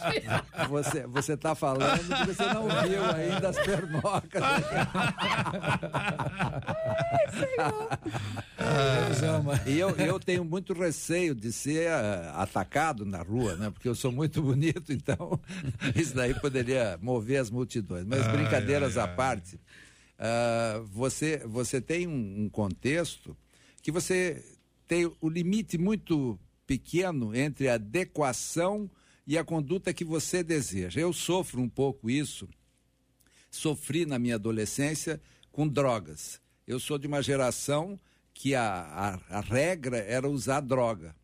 [0.68, 4.42] Você você está falando porque você não viu ainda as pernocas.
[8.58, 13.70] ah, e eu, eu tenho muito receio de ser uh, atacado na rua, né?
[13.70, 15.38] Porque eu sou muito bonito, então
[15.94, 18.04] isso daí poderia mover as multidões.
[18.04, 23.36] Mas brincadeira brincadeiras à parte, uh, você, você tem um, um contexto
[23.82, 24.42] que você
[24.86, 28.90] tem o limite muito pequeno entre a adequação
[29.26, 31.00] e a conduta que você deseja.
[31.00, 32.48] Eu sofro um pouco isso.
[33.50, 36.40] Sofri na minha adolescência com drogas.
[36.66, 37.98] Eu sou de uma geração
[38.32, 41.14] que a, a, a regra era usar droga.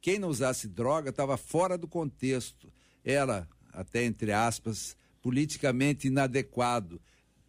[0.00, 2.72] Quem não usasse droga estava fora do contexto.
[3.04, 7.00] Era, até entre aspas, politicamente inadequado.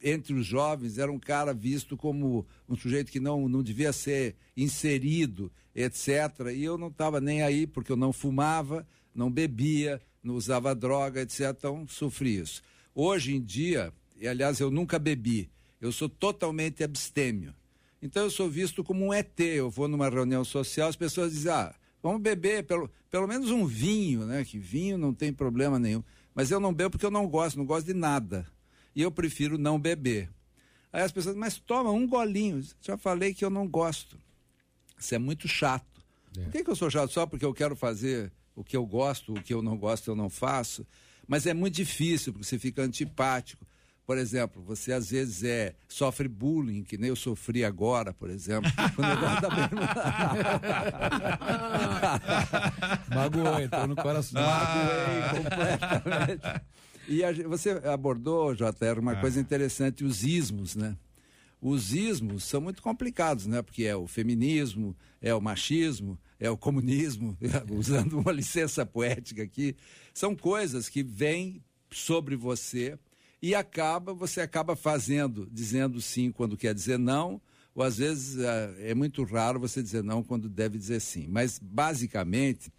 [0.01, 4.37] Entre os jovens, era um cara visto como um sujeito que não, não devia ser
[4.55, 6.53] inserido, etc.
[6.55, 11.21] E eu não estava nem aí, porque eu não fumava, não bebia, não usava droga,
[11.21, 11.49] etc.
[11.49, 12.61] Então, sofri isso.
[12.93, 15.49] Hoje em dia, e aliás, eu nunca bebi,
[15.81, 17.53] eu sou totalmente abstêmio.
[18.01, 19.37] Então, eu sou visto como um ET.
[19.39, 23.65] Eu vou numa reunião social, as pessoas dizem, ah, vamos beber pelo, pelo menos um
[23.65, 24.45] vinho, né?
[24.45, 26.03] Que vinho não tem problema nenhum.
[26.35, 28.45] Mas eu não bebo porque eu não gosto, não gosto de nada.
[28.93, 30.29] E eu prefiro não beber.
[30.91, 32.61] Aí as pessoas, mas toma um golinho.
[32.81, 34.19] Já falei que eu não gosto.
[34.99, 36.03] Isso é muito chato.
[36.37, 36.41] É.
[36.41, 37.11] Por que, que eu sou chato?
[37.11, 40.15] Só porque eu quero fazer o que eu gosto, o que eu não gosto eu
[40.15, 40.85] não faço.
[41.27, 43.65] Mas é muito difícil, porque você fica antipático.
[44.05, 48.71] Por exemplo, você às vezes é, sofre bullying, que nem eu sofri agora, por exemplo.
[48.97, 49.49] o negócio da
[53.15, 54.39] Magoou, então no coração.
[54.41, 56.61] Magoei completamente.
[57.07, 59.19] E a, você abordou, JR, uma ah.
[59.19, 60.95] coisa interessante, os ismos, né?
[61.59, 63.63] Os ismos são muito complicados, né?
[63.63, 67.35] Porque é o feminismo, é o machismo, é o comunismo,
[67.71, 69.75] usando uma licença poética aqui,
[70.13, 72.99] são coisas que vêm sobre você
[73.45, 77.39] e acaba, você acaba fazendo, dizendo sim quando quer dizer não,
[77.75, 81.27] ou às vezes é, é muito raro você dizer não quando deve dizer sim.
[81.29, 82.73] Mas basicamente,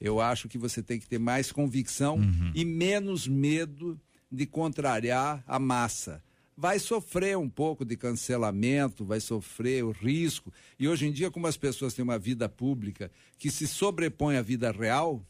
[0.00, 2.50] eu acho que você tem que ter mais convicção uhum.
[2.52, 3.96] e menos medo
[4.28, 6.20] de contrariar a massa
[6.56, 10.52] vai sofrer um pouco de cancelamento, vai sofrer o risco.
[10.76, 14.42] E hoje em dia, como as pessoas têm uma vida pública que se sobrepõe à
[14.42, 15.24] vida real,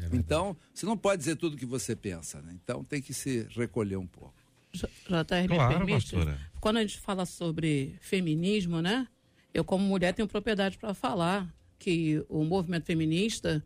[0.00, 2.56] é então você não pode dizer tudo o que você pensa, né?
[2.62, 4.34] Então tem que se recolher um pouco.
[4.72, 6.12] JR, me claro, permite?
[6.12, 6.40] Pastora.
[6.60, 9.06] Quando a gente fala sobre feminismo, né?
[9.52, 13.64] Eu, como mulher, tenho propriedade para falar que o movimento feminista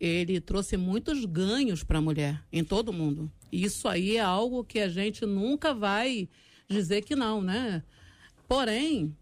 [0.00, 3.30] ele trouxe muitos ganhos para a mulher em todo o mundo.
[3.52, 6.28] Isso aí é algo que a gente nunca vai
[6.68, 7.82] dizer que não, né?
[8.48, 9.14] Porém,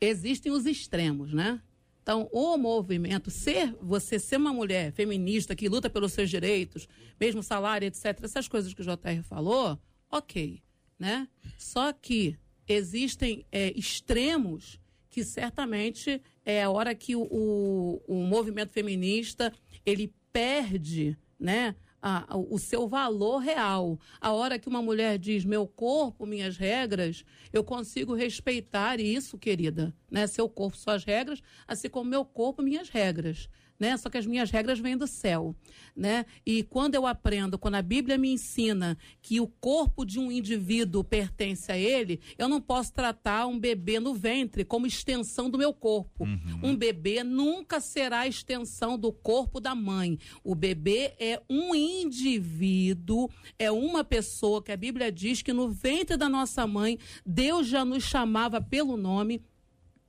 [0.00, 1.60] existem os extremos, né?
[2.08, 6.88] Então, o movimento, ser você ser uma mulher feminista que luta pelos seus direitos,
[7.20, 9.78] mesmo salário, etc., essas coisas que o JR falou,
[10.10, 10.62] ok,
[10.98, 11.28] né?
[11.58, 18.72] Só que existem é, extremos que certamente é a hora que o, o, o movimento
[18.72, 19.52] feminista
[19.84, 21.76] ele perde, né?
[22.08, 23.98] A, o seu valor real.
[24.20, 29.94] A hora que uma mulher diz meu corpo, minhas regras, eu consigo respeitar isso, querida.
[30.10, 30.26] Né?
[30.26, 33.96] Seu corpo, suas regras, assim como meu corpo, minhas regras né?
[33.96, 35.54] Só que as minhas regras vêm do céu,
[35.94, 36.26] né?
[36.44, 41.04] E quando eu aprendo, quando a Bíblia me ensina que o corpo de um indivíduo
[41.04, 45.72] pertence a ele, eu não posso tratar um bebê no ventre como extensão do meu
[45.72, 46.24] corpo.
[46.24, 46.60] Uhum.
[46.62, 50.18] Um bebê nunca será extensão do corpo da mãe.
[50.42, 56.16] O bebê é um indivíduo, é uma pessoa que a Bíblia diz que no ventre
[56.16, 59.42] da nossa mãe, Deus já nos chamava pelo nome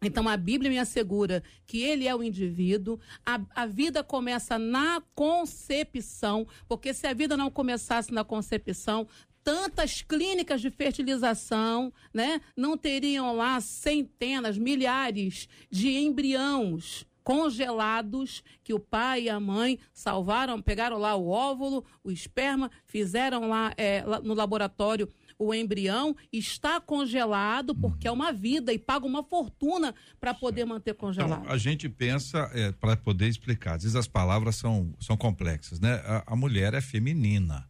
[0.02, 5.02] então a Bíblia me assegura que ele é o indivíduo, a, a, vida começa na
[5.14, 9.08] concepção, porque se a vida não começasse na concepção,
[9.44, 18.80] tantas clínicas de fertilização, né, não teriam lá centenas, milhares de embriões congelados que o
[18.80, 24.20] pai e a mãe salvaram, pegaram lá o óvulo, o esperma, fizeram lá, é, lá
[24.20, 25.08] no laboratório
[25.40, 30.94] o embrião está congelado porque é uma vida e paga uma fortuna para poder manter
[30.94, 31.44] congelado.
[31.44, 35.80] Então, a gente pensa, é, para poder explicar, às vezes as palavras são, são complexas,
[35.80, 35.94] né?
[36.06, 37.68] A, a mulher é feminina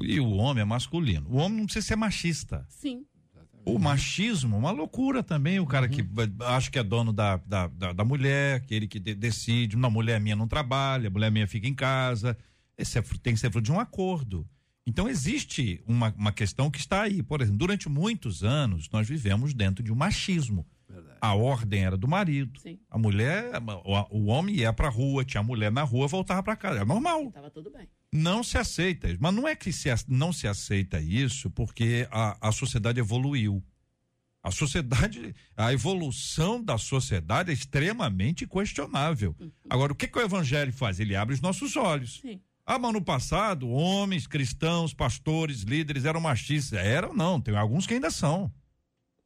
[0.00, 1.28] e o homem é masculino.
[1.30, 2.66] O homem não precisa ser machista.
[2.68, 3.04] Sim.
[3.64, 5.60] O machismo, uma loucura também.
[5.60, 5.92] O cara uhum.
[5.92, 6.04] que
[6.44, 10.20] acha que é dono da, da, da, da mulher, aquele que de, decide, uma mulher
[10.20, 12.36] minha não trabalha, a mulher minha fica em casa.
[12.76, 14.48] Esse é, tem que ser fruto de um acordo.
[14.88, 17.22] Então existe uma, uma questão que está aí.
[17.22, 20.66] Por exemplo, durante muitos anos nós vivemos dentro de um machismo.
[20.88, 21.18] Verdade.
[21.20, 22.58] A ordem era do marido.
[22.58, 22.78] Sim.
[22.88, 23.52] A mulher,
[23.84, 26.80] o, o homem ia para a rua, tinha a mulher na rua, voltava para casa.
[26.80, 27.28] É normal.
[27.28, 27.86] Estava tudo bem.
[28.10, 29.14] Não se aceita.
[29.20, 33.62] Mas não é que se, não se aceita isso porque a, a sociedade evoluiu.
[34.42, 39.36] A sociedade, a evolução da sociedade é extremamente questionável.
[39.38, 39.52] Uhum.
[39.68, 40.98] Agora, o que, que o evangelho faz?
[40.98, 42.20] Ele abre os nossos olhos.
[42.22, 42.40] Sim.
[42.70, 46.78] Ah, mas no passado, homens, cristãos, pastores, líderes eram machistas.
[46.78, 48.52] Eram, não, tem alguns que ainda são.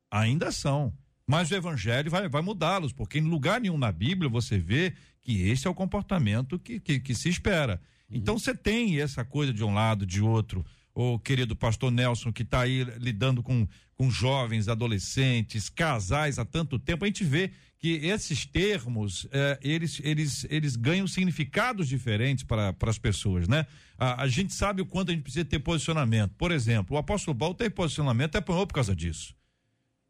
[0.08, 0.96] Ainda são.
[1.26, 5.42] Mas o evangelho vai, vai mudá-los, porque em lugar nenhum na Bíblia você vê que
[5.48, 7.82] esse é o comportamento que, que, que se espera.
[8.08, 8.16] Uhum.
[8.18, 12.42] Então você tem essa coisa de um lado, de outro o querido pastor Nelson, que
[12.42, 13.66] está aí lidando com,
[14.02, 20.00] com jovens, adolescentes, casais há tanto tempo, a gente vê que esses termos, eh, eles,
[20.02, 23.64] eles, eles ganham significados diferentes para as pessoas, né?
[23.96, 26.34] A, a, gente sabe o quanto a gente precisa ter posicionamento.
[26.36, 29.36] Por exemplo, o apóstolo Paulo tem posicionamento, é por causa disso.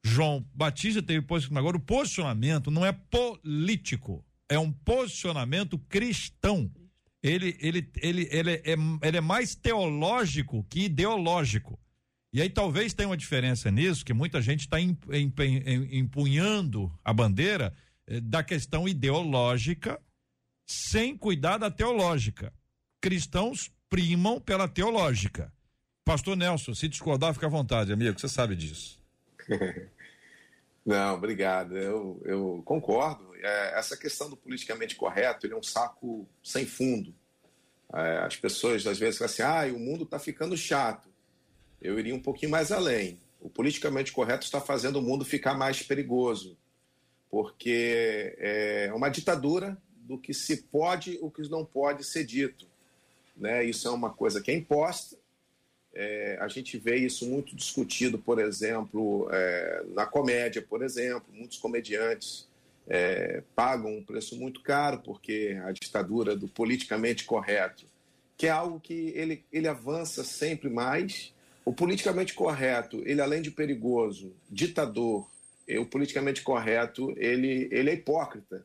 [0.02, 1.60] João Batista teve posicionamento.
[1.60, 6.72] Agora, o posicionamento não é político, é um posicionamento cristão
[7.22, 11.78] ele, ele, ele, ele, é, ele é mais teológico que ideológico.
[12.32, 17.74] E aí talvez tenha uma diferença nisso, que muita gente está empunhando a bandeira
[18.06, 20.00] eh, da questão ideológica
[20.66, 22.52] sem cuidar da teológica.
[23.02, 25.52] Cristãos primam pela teológica.
[26.04, 28.98] Pastor Nelson, se discordar, fica à vontade, amigo, você sabe disso.
[30.84, 31.76] Não, obrigado.
[31.76, 37.14] Eu, eu concordo é, essa questão do politicamente correto ele é um saco sem fundo.
[37.92, 41.11] É, as pessoas às vezes falam assim: ah, o mundo está ficando chato.
[41.82, 43.18] Eu iria um pouquinho mais além.
[43.40, 46.56] O politicamente correto está fazendo o mundo ficar mais perigoso,
[47.30, 52.66] porque é uma ditadura do que se pode o que não pode ser dito.
[53.36, 53.64] Né?
[53.64, 55.16] Isso é uma coisa que é imposta.
[55.94, 61.58] É, a gente vê isso muito discutido, por exemplo, é, na comédia, por exemplo, muitos
[61.58, 62.48] comediantes
[62.86, 67.84] é, pagam um preço muito caro, porque a ditadura do politicamente correto,
[68.36, 71.31] que é algo que ele, ele avança sempre mais.
[71.64, 75.28] O politicamente correto, ele além de perigoso, ditador,
[75.78, 78.64] o politicamente correto, ele, ele é hipócrita.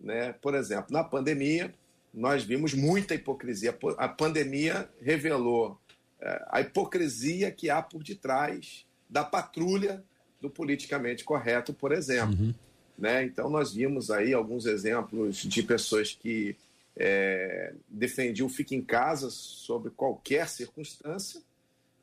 [0.00, 0.32] Né?
[0.40, 1.74] Por exemplo, na pandemia,
[2.14, 3.76] nós vimos muita hipocrisia.
[3.98, 5.78] A pandemia revelou
[6.20, 10.02] é, a hipocrisia que há por detrás da patrulha
[10.40, 12.38] do politicamente correto, por exemplo.
[12.38, 12.54] Uhum.
[12.98, 13.24] Né?
[13.24, 16.56] Então, nós vimos aí alguns exemplos de pessoas que
[16.96, 21.42] é, defendiam fique em casa sobre qualquer circunstância,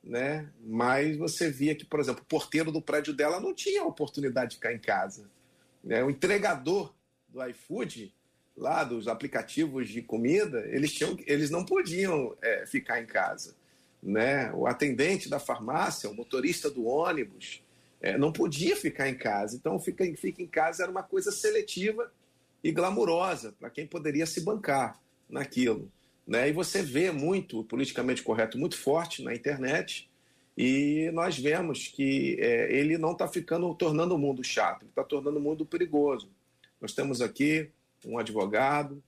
[0.03, 0.49] né?
[0.59, 4.51] mas você via que, por exemplo, o porteiro do prédio dela não tinha a oportunidade
[4.51, 5.29] de ficar em casa.
[5.83, 6.03] Né?
[6.03, 6.93] O entregador
[7.29, 8.13] do iFood,
[8.55, 13.55] lá dos aplicativos de comida, eles, tinham, eles não podiam é, ficar em casa.
[14.01, 14.51] Né?
[14.53, 17.63] O atendente da farmácia, o motorista do ônibus,
[18.01, 19.55] é, não podia ficar em casa.
[19.55, 22.11] Então, fica, fica em casa era uma coisa seletiva
[22.61, 25.89] e glamurosa para quem poderia se bancar naquilo.
[26.25, 26.49] Né?
[26.49, 30.09] E você vê muito politicamente correto, muito forte na internet,
[30.57, 35.03] e nós vemos que é, ele não está ficando tornando o mundo chato, ele está
[35.03, 36.29] tornando o mundo perigoso.
[36.79, 37.69] Nós temos aqui
[38.05, 39.03] um advogado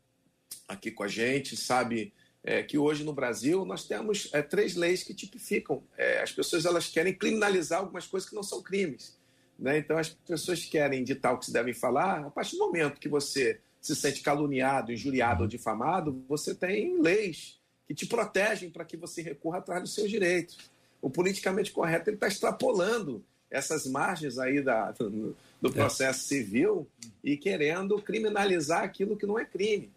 [0.67, 5.03] aqui com a gente, sabe é, que hoje no Brasil nós temos é, três leis
[5.03, 5.83] que tipificam.
[5.97, 9.17] É, as pessoas elas querem criminalizar algumas coisas que não são crimes.
[9.57, 9.77] Né?
[9.79, 12.25] Então as pessoas querem ditar o que se devem falar.
[12.25, 17.59] A partir do momento que você se sente caluniado, injuriado ou difamado, você tem leis
[17.87, 20.57] que te protegem para que você recorra atrás dos seus direitos.
[21.01, 26.87] O politicamente correto está extrapolando essas margens aí da, do, do processo civil
[27.23, 29.91] e querendo criminalizar aquilo que não é crime.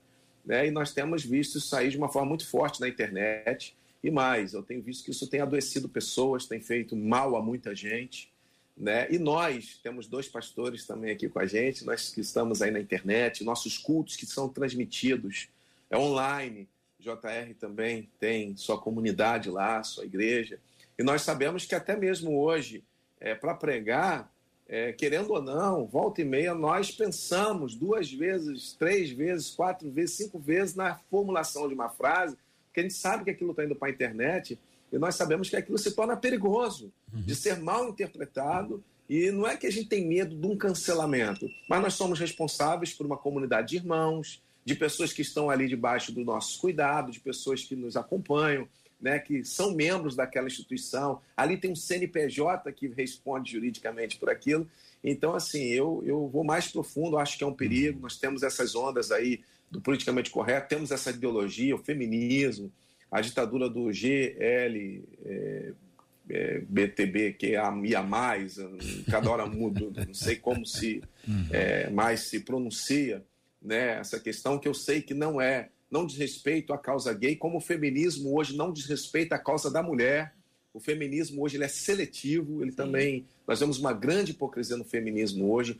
[0.44, 0.66] Né?
[0.66, 3.76] E nós temos visto isso sair de uma forma muito forte na internet.
[4.02, 7.74] E mais, eu tenho visto que isso tem adoecido pessoas, tem feito mal a muita
[7.74, 8.30] gente.
[8.78, 9.10] Né?
[9.10, 12.78] E nós temos dois pastores também aqui com a gente, nós que estamos aí na
[12.78, 15.48] internet, nossos cultos que são transmitidos
[15.90, 16.68] é online.
[17.00, 20.60] JR também tem sua comunidade lá, sua igreja.
[20.98, 22.84] E nós sabemos que até mesmo hoje,
[23.20, 24.30] é, para pregar,
[24.68, 30.16] é, querendo ou não, volta e meia, nós pensamos duas vezes, três vezes, quatro vezes,
[30.16, 32.36] cinco vezes na formulação de uma frase,
[32.66, 34.58] porque a gente sabe que aquilo está indo para a internet
[34.92, 37.22] e nós sabemos que aquilo se torna perigoso uhum.
[37.22, 38.82] de ser mal interpretado.
[39.08, 42.92] E não é que a gente tem medo de um cancelamento, mas nós somos responsáveis
[42.92, 47.18] por uma comunidade de irmãos, de pessoas que estão ali debaixo do nosso cuidado, de
[47.18, 48.68] pessoas que nos acompanham,
[49.00, 51.22] né, que são membros daquela instituição.
[51.34, 54.68] Ali tem um CNPJ que responde juridicamente por aquilo.
[55.02, 58.00] Então, assim, eu, eu vou mais profundo, acho que é um perigo.
[58.00, 62.72] Nós temos essas ondas aí do politicamente correto, temos essa ideologia, o feminismo,
[63.10, 65.02] a ditadura do GL.
[65.24, 65.72] É,
[66.30, 68.58] é, BTB, que é a ia mais,
[69.10, 71.02] cada hora mudo, não sei como se
[71.50, 73.24] é, mais se pronuncia,
[73.62, 73.98] né?
[73.98, 77.58] Essa questão que eu sei que não é não diz respeito à causa gay, como
[77.58, 80.34] o feminismo hoje não diz respeito à causa da mulher.
[80.74, 82.76] O feminismo hoje ele é seletivo, ele Sim.
[82.76, 83.24] também.
[83.46, 85.78] Nós vemos uma grande hipocrisia no feminismo hoje.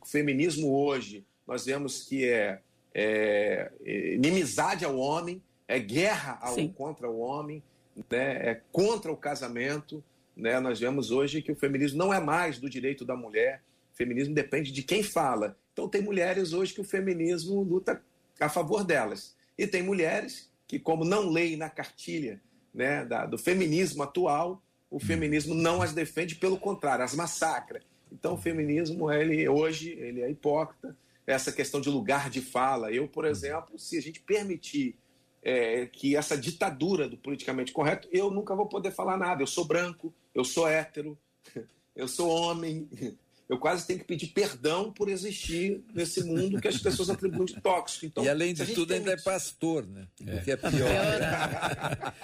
[0.00, 2.58] O feminismo hoje, nós vemos que é,
[2.92, 3.70] é
[4.14, 7.62] inimizade ao homem, é guerra ao, contra o homem,
[8.10, 8.50] né?
[8.50, 10.02] é contra o casamento.
[10.36, 10.58] Né?
[10.60, 14.34] Nós vemos hoje que o feminismo não é mais do direito da mulher, o feminismo
[14.34, 15.56] depende de quem fala.
[15.72, 18.02] Então, tem mulheres hoje que o feminismo luta
[18.40, 19.34] a favor delas.
[19.56, 22.40] E tem mulheres que, como não leem na cartilha
[22.74, 25.00] né, da, do feminismo atual, o hum.
[25.00, 27.80] feminismo não as defende, pelo contrário, as massacra.
[28.10, 30.96] Então, o feminismo, ele hoje, ele é hipócrita.
[31.26, 32.90] Essa questão de lugar de fala.
[32.90, 34.96] Eu, por exemplo, se a gente permitir
[35.42, 39.42] é, que essa ditadura do politicamente correto, eu nunca vou poder falar nada.
[39.42, 41.18] Eu sou branco, eu sou hétero,
[41.96, 42.88] eu sou homem,
[43.48, 47.60] eu quase tenho que pedir perdão por existir nesse mundo que as pessoas atribuem de
[47.60, 48.06] tóxico.
[48.06, 50.06] Então, e além de tudo, ainda é pastor, né?
[50.24, 50.36] É.
[50.36, 52.14] O que é pior.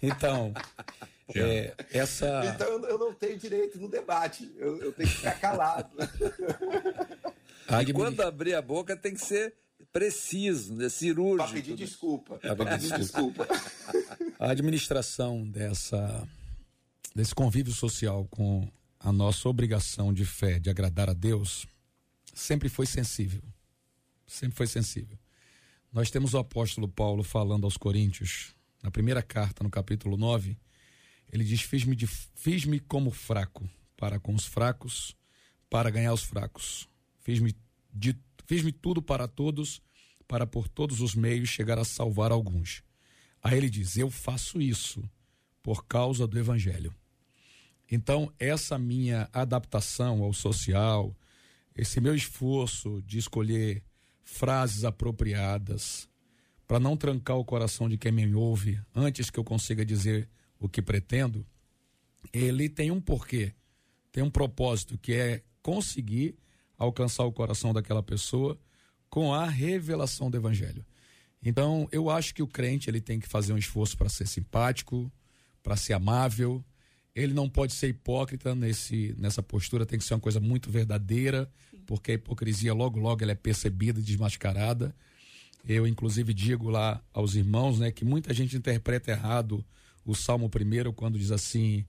[0.00, 0.54] então,
[1.34, 2.42] é, essa...
[2.54, 5.90] então eu não tenho direito no debate, eu, eu tenho que ficar calado.
[7.86, 9.54] E quando abrir a boca tem que ser
[9.92, 10.88] preciso, né?
[10.88, 11.48] cirúrgico.
[11.48, 12.38] Para pedir desculpa.
[12.38, 13.46] Para pedir desculpa.
[14.38, 16.26] A administração dessa,
[17.14, 21.66] desse convívio social com a nossa obrigação de fé de agradar a Deus
[22.34, 23.42] sempre foi sensível.
[24.26, 25.18] Sempre foi sensível.
[25.92, 30.56] Nós temos o apóstolo Paulo falando aos Coríntios, na primeira carta, no capítulo 9,
[31.32, 31.96] ele diz: Fiz-me
[32.34, 35.16] fiz como fraco, para com os fracos,
[35.68, 36.88] para ganhar os fracos.
[37.20, 37.54] Fiz-me
[38.46, 39.82] fiz tudo para todos,
[40.28, 42.84] para por todos os meios chegar a salvar alguns.
[43.42, 45.02] Aí ele diz: Eu faço isso
[45.62, 46.94] por causa do Evangelho.
[47.90, 51.16] Então, essa minha adaptação ao social,
[51.74, 53.82] esse meu esforço de escolher
[54.22, 56.06] frases apropriadas
[56.66, 60.28] para não trancar o coração de quem me ouve antes que eu consiga dizer
[60.60, 61.46] o que pretendo,
[62.30, 63.54] ele tem um porquê,
[64.12, 66.36] tem um propósito que é conseguir
[66.76, 68.58] alcançar o coração daquela pessoa
[69.08, 70.84] com a revelação do evangelho.
[71.42, 75.10] Então, eu acho que o crente ele tem que fazer um esforço para ser simpático,
[75.62, 76.64] para ser amável.
[77.14, 81.50] Ele não pode ser hipócrita nesse, nessa postura, tem que ser uma coisa muito verdadeira,
[81.86, 84.94] porque a hipocrisia logo logo ela é percebida e desmascarada.
[85.66, 89.64] Eu inclusive digo lá aos irmãos, né, que muita gente interpreta errado
[90.04, 91.84] o Salmo primeiro quando diz assim: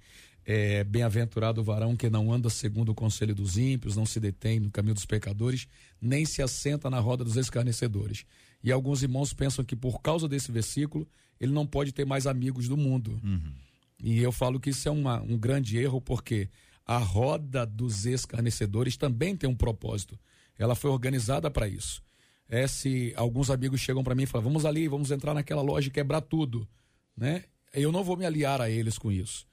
[0.46, 4.60] é, Bem-aventurado o varão que não anda segundo o conselho dos ímpios, não se detém
[4.60, 5.68] no caminho dos pecadores,
[6.02, 8.26] nem se assenta na roda dos escarnecedores.
[8.64, 11.08] E alguns irmãos pensam que por causa desse versículo
[11.40, 13.20] ele não pode ter mais amigos do mundo.
[13.24, 13.54] Uhum.
[14.02, 16.50] E eu falo que isso é uma, um grande erro, porque
[16.86, 20.18] a roda dos escarnecedores também tem um propósito.
[20.58, 22.02] Ela foi organizada para isso.
[22.48, 25.88] É se alguns amigos chegam para mim e falam: vamos ali, vamos entrar naquela loja
[25.88, 26.68] e quebrar tudo,
[27.16, 27.44] né?
[27.72, 29.46] Eu não vou me aliar a eles com isso.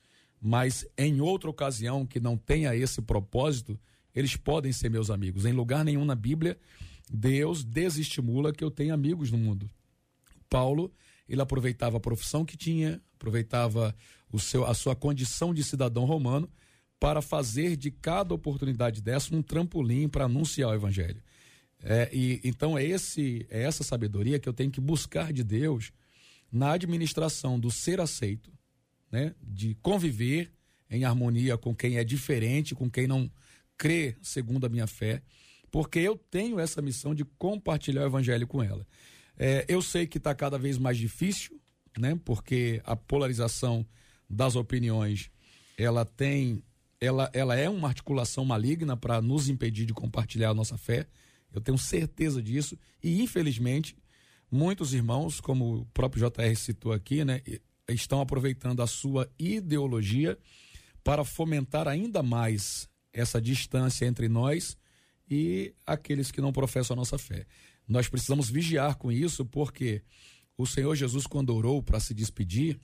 [0.47, 3.76] Mas em outra ocasião que não tenha esse propósito,
[4.14, 5.44] eles podem ser meus amigos.
[5.44, 6.57] Em lugar nenhum na Bíblia
[7.12, 9.68] Deus desestimula que eu tenha amigos no mundo.
[10.49, 10.92] Paulo,
[11.28, 13.92] ele aproveitava a profissão que tinha, aproveitava
[14.30, 16.49] o seu, a sua condição de cidadão romano
[17.01, 21.20] para fazer de cada oportunidade dessa um trampolim para anunciar o evangelho.
[21.82, 25.92] É, e então é esse é essa sabedoria que eu tenho que buscar de Deus
[26.53, 28.56] na administração do ser aceito,
[29.17, 30.53] né, de conviver
[30.91, 33.31] em harmonia com quem é diferente, com quem não
[33.77, 35.23] crê segundo a minha fé
[35.77, 38.87] porque eu tenho essa missão de compartilhar o evangelho com ela.
[39.37, 41.61] É, eu sei que está cada vez mais difícil,
[41.99, 42.19] né?
[42.25, 43.87] Porque a polarização
[44.29, 45.31] das opiniões,
[45.77, 46.62] ela tem,
[46.99, 51.07] ela, ela é uma articulação maligna para nos impedir de compartilhar a nossa fé.
[51.53, 53.97] Eu tenho certeza disso e infelizmente
[54.51, 57.43] muitos irmãos, como o próprio JR citou aqui, né,
[57.95, 60.39] estão aproveitando a sua ideologia
[61.05, 64.76] para fomentar ainda mais essa distância entre nós
[65.30, 67.47] e aqueles que não professam a nossa fé.
[67.87, 70.03] Nós precisamos vigiar com isso, porque
[70.59, 72.80] o Senhor Jesus, quando orou para se despedir,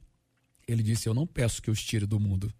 [0.66, 2.52] ele disse: Eu não peço que os tire do mundo,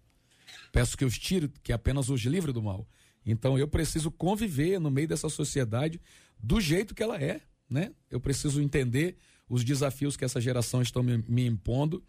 [0.71, 2.87] peço que os tire, que apenas os livre do mal.
[3.25, 6.01] Então eu preciso conviver no meio dessa sociedade
[6.37, 7.93] do jeito que ela é, né?
[8.09, 9.15] Eu preciso entender
[9.53, 12.03] os desafios que essa geração está me, me impondo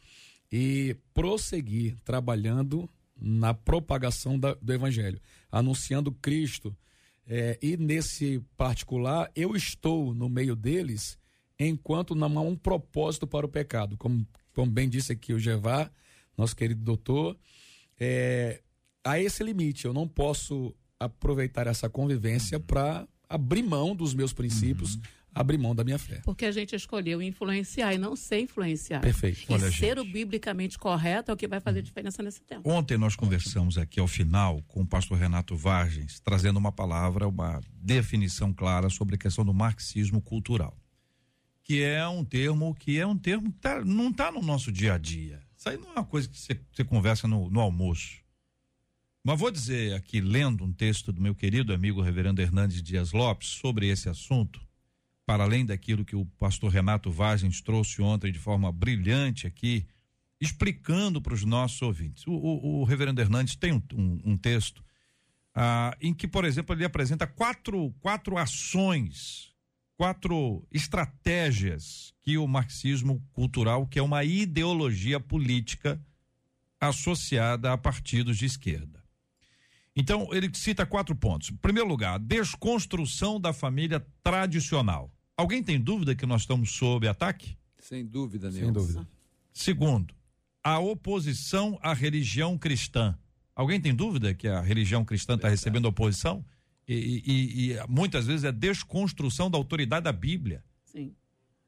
[0.51, 2.88] e prosseguir trabalhando
[3.20, 5.20] na propagação da, do evangelho,
[5.53, 6.74] anunciando Cristo,
[7.26, 11.18] é, e nesse particular, eu estou no meio deles
[11.59, 13.95] enquanto não há um propósito para o pecado.
[13.99, 15.92] Como, como bem disse aqui o Jevar,
[16.38, 17.36] nosso querido doutor,
[18.01, 18.62] é,
[19.05, 19.84] há esse limite.
[19.84, 22.64] Eu não posso aproveitar essa convivência uhum.
[22.64, 25.03] para abrir mão dos meus princípios, uhum
[25.35, 26.20] abrir mão da minha fé.
[26.24, 29.01] Porque a gente escolheu influenciar e não ser influenciar.
[29.01, 29.41] Perfeito.
[29.49, 29.99] E Olha, ser gente.
[29.99, 32.70] o biblicamente correto é o que vai fazer diferença nesse tempo.
[32.70, 37.61] Ontem nós conversamos aqui ao final com o pastor Renato Vargens, trazendo uma palavra, uma
[37.74, 40.76] definição clara sobre a questão do marxismo cultural.
[41.62, 44.95] Que é um termo que é um termo que tá, não está no nosso dia
[44.95, 45.41] a dia.
[45.57, 48.22] Isso aí não é uma coisa que você conversa no, no almoço.
[49.26, 53.49] Mas vou dizer aqui, lendo um texto do meu querido amigo reverendo Hernandes Dias Lopes
[53.49, 54.61] sobre esse assunto,
[55.27, 59.87] para além daquilo que o pastor Renato Vagens trouxe ontem de forma brilhante aqui,
[60.41, 62.27] explicando para os nossos ouvintes.
[62.27, 64.85] O, o, o, reverendo Hernandes tem um, um, um texto
[65.55, 69.53] ah, em que, por exemplo, ele apresenta quatro, quatro ações,
[69.97, 76.01] quatro estratégias que o marxismo cultural, que é uma ideologia política
[76.81, 79.03] associada a partidos de esquerda.
[79.97, 81.51] Então, ele cita quatro pontos.
[81.51, 85.14] Em primeiro lugar, desconstrução da família tradicional.
[85.37, 87.57] Alguém tem dúvida que nós estamos sob ataque?
[87.78, 88.64] Sem dúvida nenhuma.
[88.64, 89.09] Sem dúvida.
[89.53, 90.14] Segundo,
[90.62, 93.16] a oposição à religião cristã.
[93.55, 96.45] Alguém tem dúvida que a religião cristã está recebendo oposição?
[96.87, 100.64] E, e, e, muitas vezes é desconstrução da autoridade da Bíblia.
[100.85, 101.14] Sim.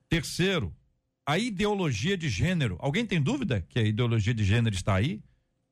[0.08, 0.74] Terceiro,
[1.24, 2.76] a ideologia de gênero.
[2.80, 5.22] Alguém tem dúvida que a ideologia de gênero está aí?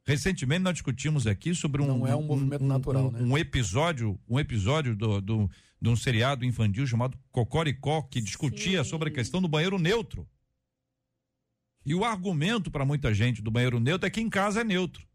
[0.07, 3.23] Recentemente nós discutimos aqui sobre um não é um movimento um, natural, um, né?
[3.23, 5.51] um episódio, um episódio do, do,
[5.85, 8.91] de um seriado infantil chamado Cocoricó que discutia Sim.
[8.91, 10.27] sobre a questão do banheiro neutro.
[11.85, 15.07] E o argumento para muita gente do banheiro neutro é que em casa é neutro.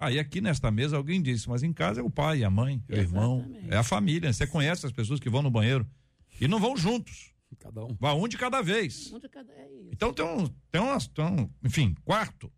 [0.00, 2.96] Aí aqui nesta mesa alguém disse, mas em casa é o pai, a mãe, é
[2.96, 4.32] o irmão, é a família.
[4.32, 5.88] Você conhece as pessoas que vão no banheiro
[6.40, 7.32] e não vão juntos.
[7.60, 7.94] Cada um.
[8.00, 9.12] Vai um de cada vez.
[9.12, 9.90] Um de cada, é isso.
[9.92, 12.52] Então tem um, tem umas, tem um, enfim, quarto,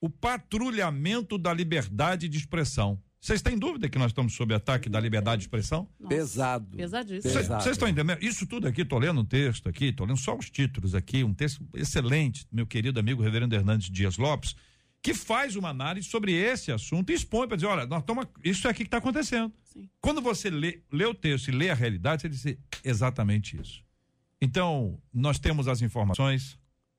[0.00, 3.00] o patrulhamento da liberdade de expressão.
[3.22, 5.88] Vocês têm dúvida que nós estamos sob ataque da liberdade de expressão?
[6.00, 6.76] Nossa, Pesado.
[6.76, 7.32] Pesadíssimo.
[7.32, 8.20] Vocês estão entendendo?
[8.20, 11.32] Isso tudo aqui, estou lendo um texto aqui, estou lendo só os títulos aqui, um
[11.32, 14.56] texto excelente, meu querido amigo Reverendo Hernandes Dias Lopes,
[15.00, 18.66] que faz uma análise sobre esse assunto e expõe para dizer, olha, nós estamos, isso
[18.66, 19.52] é aqui que está acontecendo.
[19.62, 19.88] Sim.
[20.00, 23.84] Quando você lê, lê o texto e lê a realidade, você diz exatamente isso.
[24.40, 26.58] Então, nós temos as informações,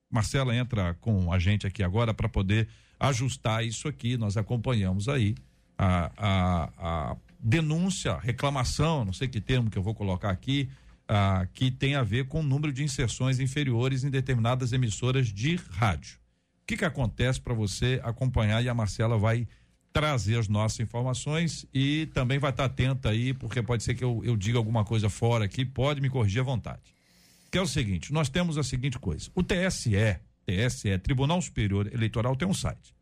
[0.10, 5.36] Marcela entra com a gente aqui agora para poder ajustar isso aqui, nós acompanhamos aí
[5.78, 10.70] a, a, a denúncia, reclamação, não sei que termo que eu vou colocar aqui,
[11.08, 15.56] ah, que tem a ver com o número de inserções inferiores em determinadas emissoras de
[15.56, 16.18] rádio.
[16.62, 19.48] O que, que acontece para você acompanhar e a Marcela vai
[19.92, 24.04] trazer as nossas informações e também vai estar tá atenta aí, porque pode ser que
[24.04, 26.82] eu, eu diga alguma coisa fora aqui, pode me corrigir à vontade.
[27.52, 32.36] Que é o seguinte: nós temos a seguinte coisa: o TSE, TSE, Tribunal Superior Eleitoral,
[32.36, 32.96] tem um site.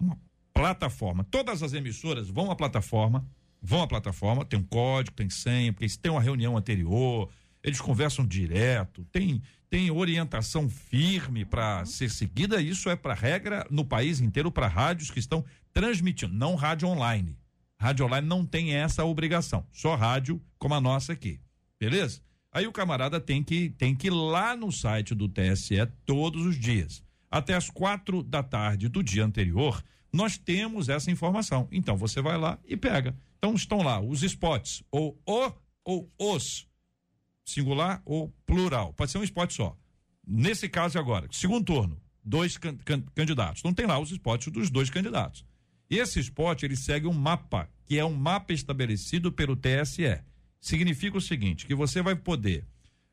[0.00, 0.18] Uma
[0.58, 1.24] plataforma.
[1.24, 3.24] Todas as emissoras vão à plataforma,
[3.62, 7.30] vão à plataforma, tem um código, tem senha, porque eles têm uma reunião anterior,
[7.62, 13.84] eles conversam direto, tem tem orientação firme para ser seguida, isso é para regra no
[13.84, 15.44] país inteiro para rádios que estão
[15.74, 17.36] transmitindo, não rádio online.
[17.78, 21.38] Rádio online não tem essa obrigação, só rádio como a nossa aqui.
[21.78, 22.22] Beleza?
[22.50, 26.58] Aí o camarada tem que tem que ir lá no site do TSE todos os
[26.58, 27.04] dias.
[27.30, 29.84] Até as quatro da tarde do dia anterior,
[30.18, 31.68] nós temos essa informação.
[31.70, 33.16] Então você vai lá e pega.
[33.38, 35.52] Então estão lá os spots, ou o
[35.84, 36.66] ou os,
[37.44, 38.92] singular ou plural.
[38.92, 39.76] Pode ser um spot só.
[40.26, 43.60] Nesse caso agora, segundo turno, dois can, can, candidatos.
[43.60, 45.46] Então tem lá os spots dos dois candidatos.
[45.88, 50.20] E esse spot ele segue um mapa, que é um mapa estabelecido pelo TSE.
[50.60, 52.66] Significa o seguinte, que você vai poder,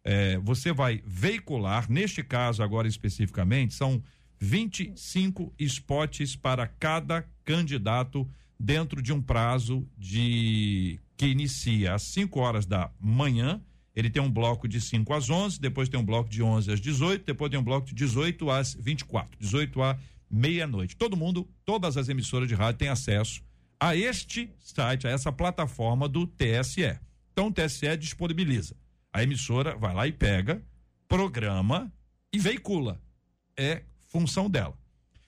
[0.03, 4.03] é, você vai veicular, neste caso agora especificamente, são
[4.40, 8.28] 25 spots para cada candidato
[8.60, 13.62] dentro de um prazo de que inicia às 5 horas da manhã.
[13.96, 16.82] Ele tem um bloco de 5 às 11, depois tem um bloco de 11 às
[16.82, 19.98] 18, depois tem um bloco de 18 às 24, 18 à
[20.30, 20.98] meia-noite.
[20.98, 23.42] Todo mundo, todas as emissoras de rádio têm acesso
[23.80, 27.00] a este site, a essa plataforma do TSE.
[27.32, 28.76] Então o TSE disponibiliza.
[29.14, 30.62] A emissora vai lá e pega,
[31.08, 31.92] programa
[32.34, 33.02] e veicula.
[33.58, 33.84] É
[34.16, 34.78] função dela.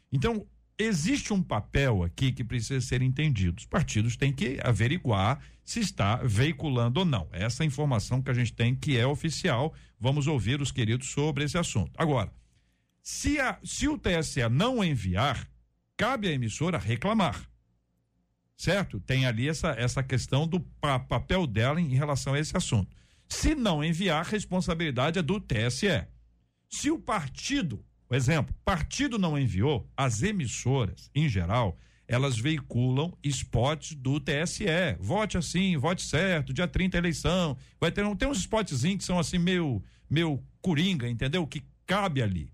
[0.10, 0.48] Então,
[0.80, 3.58] existe um papel aqui que precisa ser entendido.
[3.60, 7.28] Os partidos têm que averiguar se está veiculando ou não.
[7.34, 9.74] Essa informação que a gente tem que é oficial.
[10.00, 11.92] Vamos ouvir os queridos sobre esse assunto.
[11.98, 12.32] Agora,
[13.02, 15.50] se, a, se o TSE não enviar,
[15.98, 17.46] cabe à emissora reclamar.
[18.56, 19.02] Certo?
[19.02, 22.96] Tem ali essa, essa questão do pa, papel dela em, em relação a esse assunto.
[23.28, 26.08] Se não enviar, a responsabilidade é do TSE.
[26.70, 31.78] Se o partido o exemplo, partido não enviou, as emissoras, em geral,
[32.08, 34.66] elas veiculam spots do TSE.
[35.00, 37.58] Vote assim, vote certo, dia 30 eleição.
[37.80, 41.46] Vai ter, tem uns spotzinhos que são assim meio, meio coringa, entendeu?
[41.46, 42.52] Que cabe ali.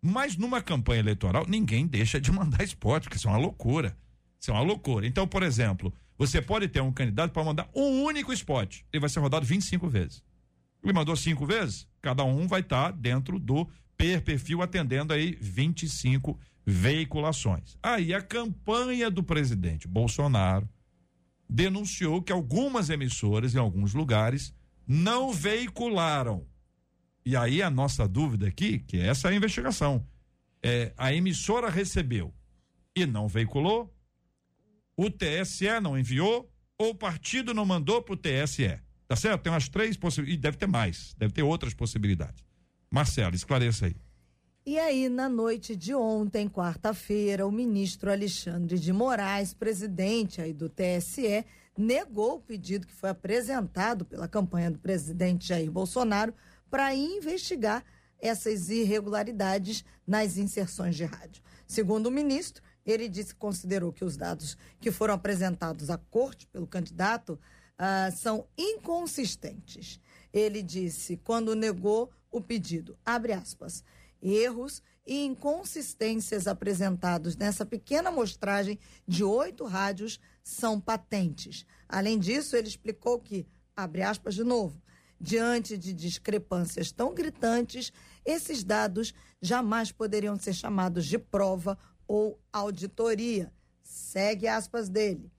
[0.00, 3.96] Mas numa campanha eleitoral, ninguém deixa de mandar spot, porque isso é uma loucura.
[4.40, 5.06] Isso é uma loucura.
[5.06, 8.80] Então, por exemplo, você pode ter um candidato para mandar um único spot.
[8.92, 10.22] Ele vai ser rodado 25 vezes.
[10.82, 15.36] Ele mandou cinco vezes, cada um vai estar tá dentro do per perfil atendendo aí
[15.40, 17.76] 25 veiculações.
[17.82, 20.68] Aí a campanha do presidente Bolsonaro
[21.48, 24.52] denunciou que algumas emissoras em alguns lugares
[24.86, 26.46] não veicularam.
[27.24, 30.06] E aí a nossa dúvida aqui, que é essa a investigação,
[30.62, 32.34] é a emissora recebeu
[32.94, 33.92] e não veiculou,
[34.96, 38.80] o TSE não enviou ou o partido não mandou para o TSE.
[39.08, 39.42] Tá certo?
[39.42, 42.45] Tem umas três possibilidades, e deve ter mais, deve ter outras possibilidades.
[42.90, 43.96] Marcelo, esclareça aí.
[44.64, 50.68] E aí, na noite de ontem, quarta-feira, o ministro Alexandre de Moraes, presidente aí do
[50.68, 51.44] TSE,
[51.78, 56.34] negou o pedido que foi apresentado pela campanha do presidente Jair Bolsonaro
[56.68, 57.84] para investigar
[58.18, 61.42] essas irregularidades nas inserções de rádio.
[61.66, 66.46] Segundo o ministro, ele disse que considerou que os dados que foram apresentados à corte
[66.46, 67.38] pelo candidato
[67.78, 70.00] ah, são inconsistentes.
[70.36, 72.98] Ele disse, quando negou o pedido.
[73.02, 73.82] Abre aspas.
[74.20, 78.78] Erros e inconsistências apresentados nessa pequena amostragem
[79.08, 81.64] de oito rádios são patentes.
[81.88, 84.78] Além disso, ele explicou que, abre aspas de novo,
[85.18, 87.90] diante de discrepâncias tão gritantes,
[88.22, 93.50] esses dados jamais poderiam ser chamados de prova ou auditoria.
[93.82, 95.32] Segue aspas dele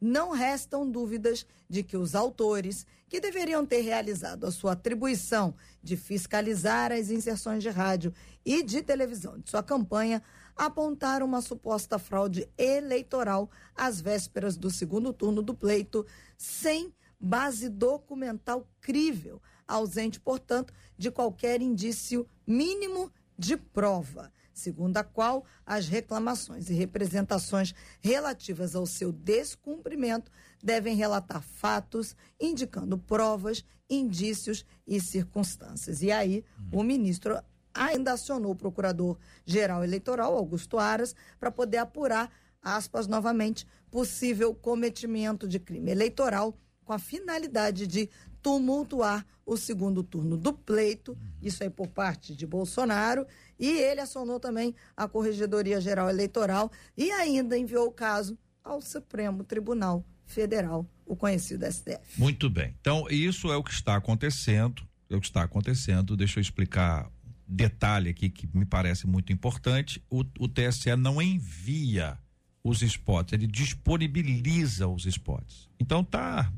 [0.00, 5.52] não restam dúvidas de que os autores, que deveriam ter realizado a sua atribuição
[5.82, 8.14] de fiscalizar as inserções de rádio
[8.46, 10.22] e de televisão de sua campanha,
[10.56, 16.06] apontaram uma suposta fraude eleitoral às vésperas do segundo turno do pleito,
[16.38, 25.44] sem base documental crível, ausente, portanto, de qualquer indício mínimo de prova, segundo a qual
[25.64, 30.30] as reclamações e representações relativas ao seu descumprimento
[30.62, 36.02] devem relatar fatos indicando provas, indícios e circunstâncias.
[36.02, 37.40] E aí, o ministro
[37.74, 42.30] ainda acionou o procurador-geral eleitoral, Augusto Aras, para poder apurar,
[42.62, 48.08] aspas, novamente, possível cometimento de crime eleitoral com a finalidade de
[48.42, 53.26] tumultuar o segundo turno do pleito, isso aí por parte de Bolsonaro,
[53.60, 59.44] e ele acionou também a Corregedoria Geral Eleitoral e ainda enviou o caso ao Supremo
[59.44, 62.18] Tribunal Federal, o conhecido STF.
[62.18, 62.74] Muito bem.
[62.80, 66.16] Então, isso é o que está acontecendo, é o que está acontecendo.
[66.16, 67.10] Deixa eu explicar
[67.46, 72.18] detalhe aqui que me parece muito importante: o, o TSE não envia
[72.62, 75.68] os spots, ele disponibiliza os spots.
[75.78, 76.52] Então tá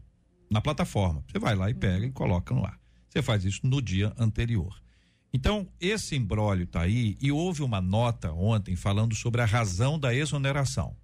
[0.51, 1.25] na plataforma.
[1.27, 2.79] Você vai lá e pega e coloca no ar.
[3.09, 4.83] Você faz isso no dia anterior.
[5.33, 10.15] Então, esse embrólio está aí e houve uma nota ontem falando sobre a razão da
[10.15, 10.95] exoneração.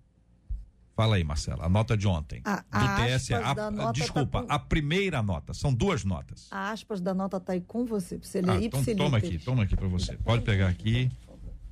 [0.95, 2.43] Fala aí, Marcela, a nota de ontem.
[2.45, 3.33] A, do TSE.
[3.33, 4.53] A, tá desculpa, com...
[4.53, 5.55] a primeira nota.
[5.55, 6.49] São duas notas.
[6.51, 9.39] A aspas da nota está aí com você, para você ler ah, então, Toma aqui,
[9.39, 10.17] toma aqui para você.
[10.17, 11.09] Pode pegar aqui,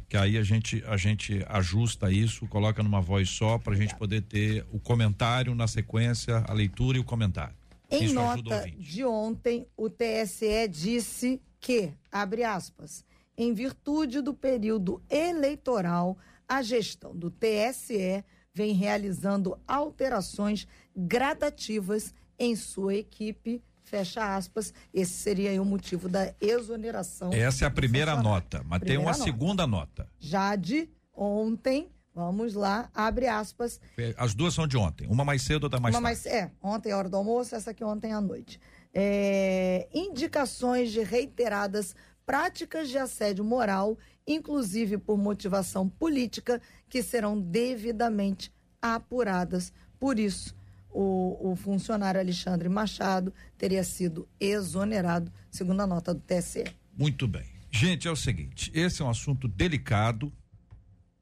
[0.09, 3.97] que aí a gente, a gente ajusta isso, coloca numa voz só para a gente
[3.97, 7.55] poder ter o comentário na sequência, a leitura e o comentário.
[7.91, 13.05] Em isso nota de ontem, o TSE disse que, abre aspas,
[13.37, 16.17] em virtude do período eleitoral,
[16.49, 23.63] a gestão do TSE vem realizando alterações gradativas em sua equipe.
[23.85, 24.73] Fecha aspas.
[24.93, 27.33] Esse seria o motivo da exoneração.
[27.33, 29.25] Essa é a primeira nota, mas primeira tem uma nota.
[29.25, 30.09] segunda nota.
[30.19, 33.79] Já de ontem, vamos lá, abre aspas.
[34.17, 36.25] As duas são de ontem, uma mais cedo, outra mais uma tarde.
[36.25, 38.59] Mais, é, ontem a hora do almoço, essa aqui ontem à noite.
[38.99, 41.95] É, indicações de reiteradas
[42.25, 49.71] práticas de assédio moral, inclusive por motivação política, que serão devidamente apuradas.
[50.01, 50.57] Por isso,
[50.91, 56.65] o, o, funcionário Alexandre Machado teria sido exonerado, segundo a nota do TSE.
[56.97, 57.45] Muito bem.
[57.71, 60.33] Gente, é o seguinte: esse é um assunto delicado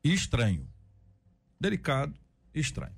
[0.03, 0.66] e estranho.
[1.61, 2.14] Delicado
[2.55, 2.95] e estranho.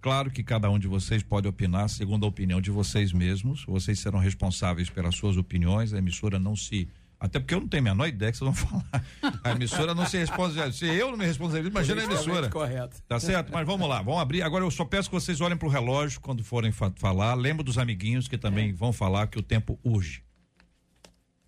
[0.00, 3.64] Claro que cada um de vocês pode opinar segundo a opinião de vocês mesmos.
[3.66, 5.92] Vocês serão responsáveis pelas suas opiniões.
[5.92, 6.88] A emissora não se
[7.20, 9.04] até porque eu não tenho a menor ideia que vocês vão falar.
[9.44, 10.78] A emissora não se responsabiliza.
[10.78, 12.48] Se eu não me responsabilizo, imagina a emissora.
[12.48, 13.02] Correto.
[13.06, 13.52] Tá certo?
[13.52, 14.40] Mas vamos lá, vamos abrir.
[14.40, 17.34] Agora eu só peço que vocês olhem para o relógio quando forem fa falar.
[17.34, 18.72] Lembro dos amiguinhos que também é.
[18.72, 20.22] vão falar que o tempo urge.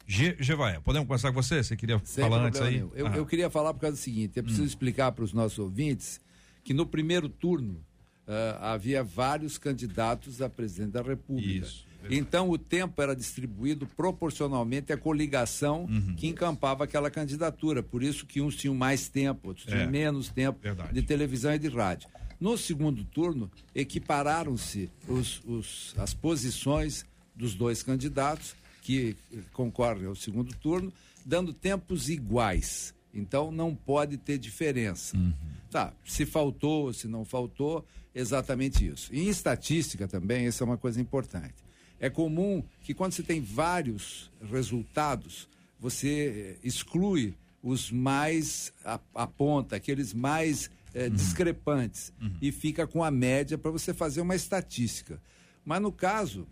[0.07, 1.64] Gevaé, podemos começar com você?
[1.64, 2.76] Você queria Sem falar antes aí?
[2.94, 4.66] Eu, eu, queria falar por causa do seguinte: eu preciso hum.
[4.66, 6.20] explicar para os nossos ouvintes
[6.62, 7.82] que no primeiro turno
[8.27, 11.66] uh, havia vários candidatos a presidente da República.
[11.66, 11.87] Isso.
[12.11, 16.14] Então o tempo era distribuído proporcionalmente à coligação uhum.
[16.16, 17.83] que encampava aquela candidatura.
[17.83, 19.87] Por isso que uns tinham mais tempo, outros tinham é.
[19.87, 20.93] menos tempo Verdade.
[20.93, 22.09] de televisão e de rádio.
[22.41, 24.91] No segundo turno, equipararam-se
[25.97, 27.07] as posições
[27.37, 29.16] dos dois candidatos que
[29.53, 30.93] concorrem ao segundo turno,
[31.25, 32.93] dando tempos iguais.
[33.14, 35.16] Então não pode ter diferença.
[35.16, 35.33] Uhum.
[35.73, 37.83] Tá, se faltou, se não faltou,
[38.14, 39.09] exatamente isso.
[39.11, 41.55] E em estatística também, essa é uma coisa importante.
[41.99, 45.49] É comum que quando você tem vários resultados,
[45.81, 51.14] você eh, exclui os mais a, ponta, aqueles mais é, uhum.
[51.14, 52.37] discrepantes, uhum.
[52.43, 55.18] e fica com a média para você fazer uma estatística.
[55.64, 56.47] Mas no caso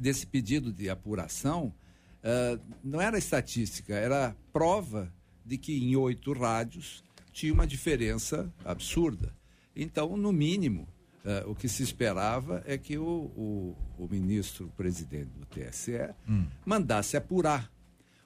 [0.00, 1.72] desse pedido de apuração,
[2.24, 5.12] uh, não era estatística, era prova
[5.46, 9.34] de que em oito rádios tinha uma diferença absurda.
[9.74, 10.86] Então, no mínimo,
[11.24, 16.46] Uh, o que se esperava é que o, o, o ministro presidente do TSE hum.
[16.66, 17.70] mandasse apurar,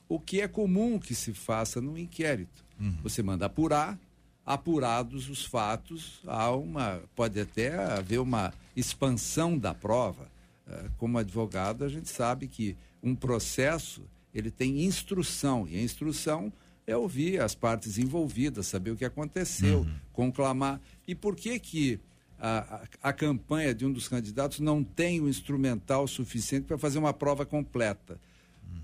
[0.08, 2.64] o que é comum que se faça no inquérito.
[2.80, 2.96] Uhum.
[3.02, 3.98] Você manda apurar,
[4.46, 10.30] apurados os fatos, há uma, pode até haver uma expansão da prova.
[10.66, 16.50] Uh, como advogado, a gente sabe que um processo ele tem instrução, e a instrução
[16.86, 19.94] é ouvir as partes envolvidas, saber o que aconteceu, uhum.
[20.12, 20.80] conclamar.
[21.06, 22.00] E por que que
[22.38, 27.12] a, a, campanha de um dos candidatos não tem o instrumental suficiente para fazer uma
[27.12, 28.20] prova completa.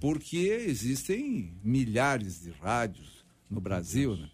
[0.00, 4.28] Porque existem milhares de rádios no Brasil, né?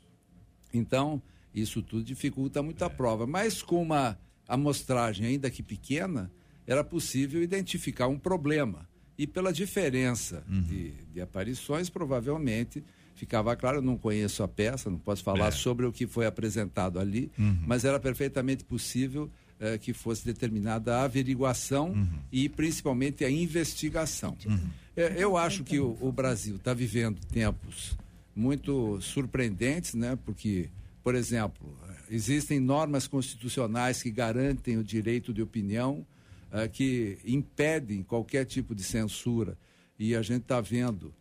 [0.72, 1.20] Então,
[1.54, 2.90] isso tudo dificulta muito a é.
[2.90, 3.26] prova.
[3.26, 6.30] Mas com uma amostragem ainda que pequena,
[6.66, 8.88] era possível identificar um problema.
[9.16, 10.62] E pela diferença uhum.
[10.62, 12.84] de, de aparições, provavelmente
[13.18, 15.50] ficava claro, eu não conheço a peça, não posso falar é.
[15.50, 17.58] sobre o que foi apresentado ali, uhum.
[17.66, 22.08] mas era perfeitamente possível eh, que fosse determinada a averiguação uhum.
[22.30, 24.36] e principalmente a investigação.
[24.46, 24.58] Uhum.
[24.96, 27.98] Eh, eu acho que o, o Brasil está vivendo tempos
[28.36, 30.16] muito surpreendentes, né?
[30.24, 30.70] Porque,
[31.02, 31.76] por exemplo,
[32.08, 36.06] existem normas constitucionais que garantem o direito de opinião,
[36.52, 39.58] uh, que impedem qualquer tipo de censura.
[39.98, 41.12] E a gente está vendo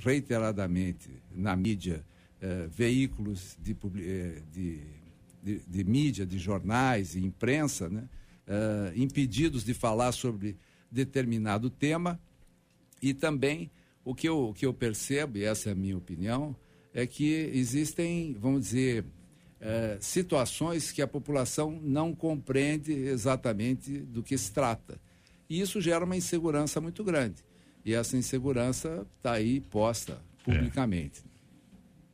[0.00, 2.04] reiteradamente na mídia
[2.42, 3.74] uh, veículos de,
[4.52, 4.82] de,
[5.42, 8.08] de, de, mídia, de jornais e imprensa, né?
[8.96, 10.56] impedidos de falar sobre
[10.90, 12.20] determinado tema
[13.00, 13.70] e também
[14.04, 16.56] o que eu, o que eu percebo, e essa é a minha opinião,
[16.92, 19.04] é que existem, vamos dizer,
[20.00, 25.00] situações que a população não compreende exatamente do que se trata.
[25.48, 27.44] E isso gera uma insegurança muito grande.
[27.84, 31.22] E essa insegurança está aí posta publicamente.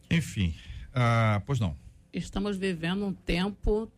[0.09, 0.17] É.
[0.17, 0.55] Enfim,
[0.95, 1.77] ah, pois não.
[2.13, 3.91] Estamos vivendo um tempo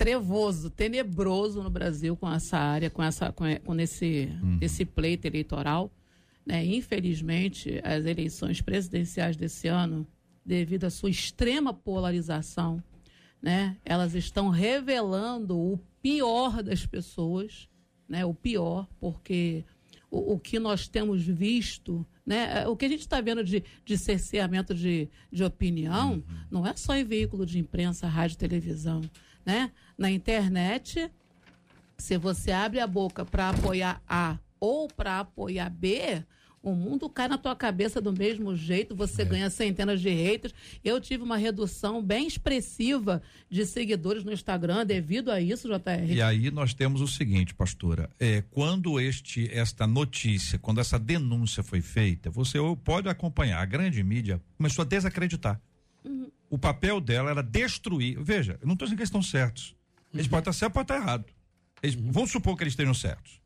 [0.00, 4.58] trevoso, tenebroso no Brasil com essa área, com essa, com, com esse, uhum.
[4.60, 5.92] esse pleito eleitoral.
[6.46, 6.64] Né?
[6.64, 10.06] Infelizmente, as eleições presidenciais desse ano,
[10.44, 12.82] devido à sua extrema polarização,
[13.42, 13.76] né?
[13.84, 17.68] elas estão revelando o pior das pessoas,
[18.08, 18.24] né?
[18.24, 19.64] o pior, porque
[20.10, 22.66] o, o que nós temos visto, né?
[22.66, 26.22] o que a gente está vendo de, de cerceamento de, de opinião, uhum.
[26.50, 29.00] não é só em veículo de imprensa, rádio, televisão.
[29.46, 29.70] Né?
[29.96, 31.10] Na internet,
[31.96, 36.24] se você abre a boca para apoiar A ou para apoiar B,
[36.62, 39.24] o mundo cai na tua cabeça do mesmo jeito, você é.
[39.24, 40.54] ganha centenas de haters.
[40.84, 46.10] Eu tive uma redução bem expressiva de seguidores no Instagram devido a isso, JR.
[46.10, 51.62] E aí nós temos o seguinte, pastora, é, quando este esta notícia, quando essa denúncia
[51.62, 55.60] foi feita, você pode acompanhar, a grande mídia começou a desacreditar.
[56.04, 56.30] Uhum.
[56.50, 58.18] O papel dela era destruir.
[58.22, 59.74] Veja, eu não estou dizendo que eles estão certos.
[60.12, 60.30] Eles uhum.
[60.30, 61.32] podem estar certos, podem estar errados.
[61.82, 62.12] Eles, uhum.
[62.12, 63.39] Vamos supor que eles estejam certos.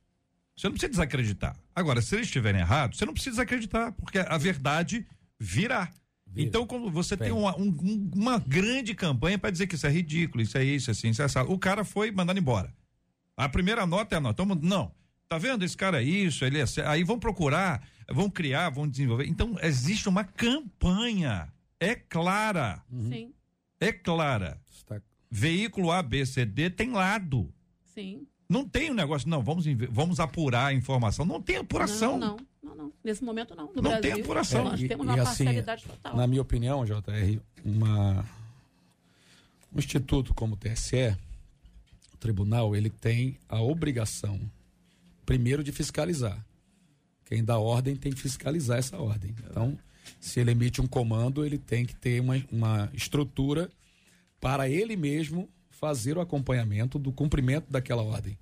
[0.56, 1.56] Você não precisa desacreditar.
[1.74, 5.06] Agora, se eles estiverem errados, você não precisa desacreditar, porque a verdade
[5.38, 5.90] virá.
[6.26, 6.48] Vira.
[6.48, 7.28] Então, quando você Vem.
[7.28, 10.90] tem uma, um, uma grande campanha para dizer que isso é ridículo, isso é isso,
[10.90, 12.72] assim, isso é assim, o cara foi mandado embora.
[13.36, 14.44] A primeira nota é a nota.
[14.44, 14.92] Não.
[15.28, 15.64] Tá vendo?
[15.64, 16.64] Esse cara é isso, ele é.
[16.86, 19.26] Aí vão procurar, vão criar, vão desenvolver.
[19.26, 21.52] Então, existe uma campanha.
[21.80, 22.82] É clara.
[22.90, 23.10] Uhum.
[23.10, 23.34] Sim.
[23.80, 24.60] É clara.
[24.72, 25.00] Está...
[25.30, 27.52] Veículo A, B, C, D tem lado.
[27.94, 28.26] Sim.
[28.54, 31.24] Não tem um negócio, não, vamos, vamos apurar a informação.
[31.24, 32.16] Não tem apuração.
[32.16, 32.92] Não, não, não, não.
[33.02, 33.66] Nesse momento não.
[33.66, 34.64] No não Brasil, tem apuração.
[34.64, 36.16] Nós é, temos uma assim, parcialidade total.
[36.16, 38.24] Na minha opinião, JR, uma,
[39.74, 41.16] um instituto como o TSE,
[42.12, 44.40] o tribunal, ele tem a obrigação,
[45.26, 46.38] primeiro, de fiscalizar.
[47.24, 49.34] Quem dá ordem tem que fiscalizar essa ordem.
[49.50, 49.76] Então,
[50.20, 53.68] se ele emite um comando, ele tem que ter uma, uma estrutura
[54.40, 58.38] para ele mesmo fazer o acompanhamento do cumprimento daquela ordem.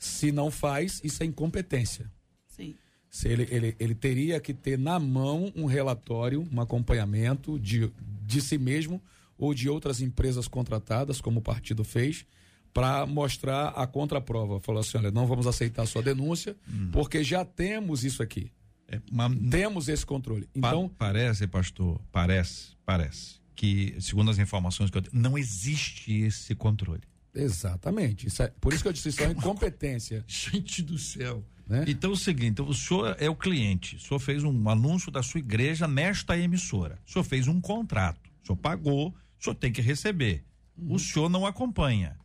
[0.00, 2.10] Se não faz, isso é incompetência.
[2.48, 2.74] Sim.
[3.10, 7.92] Se ele, ele, ele teria que ter na mão um relatório, um acompanhamento de,
[8.24, 9.00] de si mesmo
[9.36, 12.24] ou de outras empresas contratadas, como o partido fez,
[12.72, 14.58] para mostrar a contraprova.
[14.58, 16.88] Falou assim: olha, não vamos aceitar a sua denúncia, hum.
[16.90, 18.50] porque já temos isso aqui.
[18.88, 19.30] É, uma...
[19.50, 20.48] Temos esse controle.
[20.54, 26.22] Então, pa parece, pastor, parece, parece que, segundo as informações que eu tenho, não existe
[26.22, 27.02] esse controle.
[27.34, 28.26] Exatamente.
[28.26, 30.24] Isso é, por isso que eu disse isso é incompetência.
[30.28, 31.44] Gente do céu.
[31.66, 31.84] Né?
[31.86, 35.08] Então é o seguinte, então, o senhor é o cliente, o senhor fez um anúncio
[35.08, 39.54] da sua igreja nesta emissora, o senhor fez um contrato, o senhor pagou, o senhor
[39.54, 40.44] tem que receber.
[40.76, 40.94] Uhum.
[40.94, 42.18] O senhor não acompanha.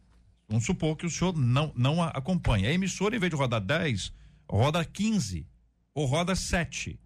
[0.49, 2.69] Vamos supor que o senhor não, não acompanha.
[2.69, 4.11] A emissora, em vez de rodar 10,
[4.49, 5.45] roda 15
[5.93, 6.99] ou roda 7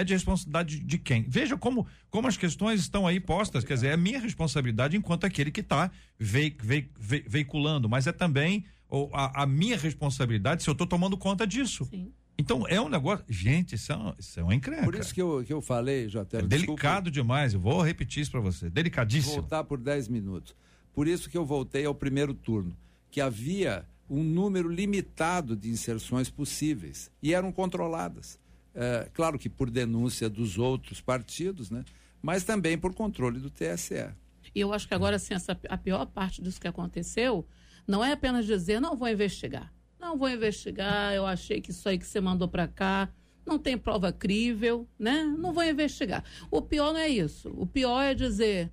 [0.00, 1.24] é de responsabilidade de quem?
[1.28, 5.50] Veja como, como as questões estão aí postas, quer dizer, é minha responsabilidade enquanto aquele
[5.50, 10.68] que está ve, ve, ve, veiculando, mas é também ou, a, a, minha responsabilidade se
[10.68, 11.86] eu estou tomando conta disso.
[11.90, 12.12] Sim.
[12.36, 13.24] Então é um negócio.
[13.28, 14.84] Gente, isso é, um, isso é uma encrenca.
[14.84, 16.38] Por isso que eu, que eu falei, Jota.
[16.38, 18.70] É delicado demais, eu vou repetir isso para você.
[18.70, 19.34] Delicadíssimo.
[19.34, 20.56] Vou voltar por 10 minutos.
[20.94, 22.74] Por isso que eu voltei ao primeiro turno,
[23.10, 28.39] que havia um número limitado de inserções possíveis e eram controladas.
[28.74, 31.84] É, claro que por denúncia dos outros partidos, né?
[32.22, 34.10] mas também por controle do TSE.
[34.54, 37.46] E eu acho que agora, assim, essa, a pior parte disso que aconteceu
[37.86, 39.72] não é apenas dizer, não vou investigar.
[39.98, 43.08] Não vou investigar, eu achei que isso aí que você mandou para cá
[43.44, 45.24] não tem prova crível, né?
[45.24, 46.24] Não vou investigar.
[46.50, 47.52] O pior não é isso.
[47.56, 48.70] O pior é dizer,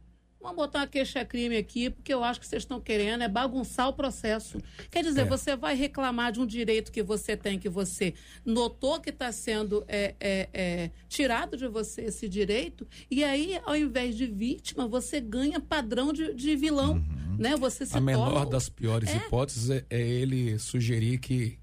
[0.48, 3.94] vamos botar uma queixa-crime aqui, porque eu acho que vocês estão querendo é bagunçar o
[3.94, 4.58] processo.
[4.90, 5.26] Quer dizer, é.
[5.26, 8.14] você vai reclamar de um direito que você tem, que você
[8.46, 13.76] notou que está sendo é, é, é, tirado de você esse direito, e aí, ao
[13.76, 16.94] invés de vítima, você ganha padrão de, de vilão.
[16.94, 17.38] Uhum.
[17.38, 17.56] Né?
[17.58, 19.18] Você se A menor das piores é.
[19.18, 21.60] hipóteses é, é ele sugerir que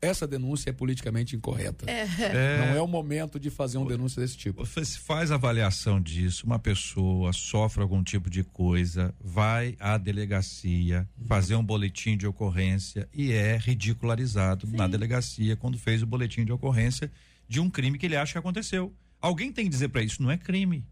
[0.00, 1.90] essa denúncia é politicamente incorreta.
[1.90, 2.06] É.
[2.18, 2.58] É.
[2.58, 4.64] Não é o momento de fazer uma denúncia desse tipo.
[4.64, 11.56] Você faz avaliação disso, uma pessoa sofre algum tipo de coisa, vai à delegacia fazer
[11.56, 14.76] um boletim de ocorrência e é ridicularizado Sim.
[14.76, 17.10] na delegacia quando fez o boletim de ocorrência
[17.48, 18.94] de um crime que ele acha que aconteceu.
[19.20, 20.84] Alguém tem que dizer para isso, não é crime.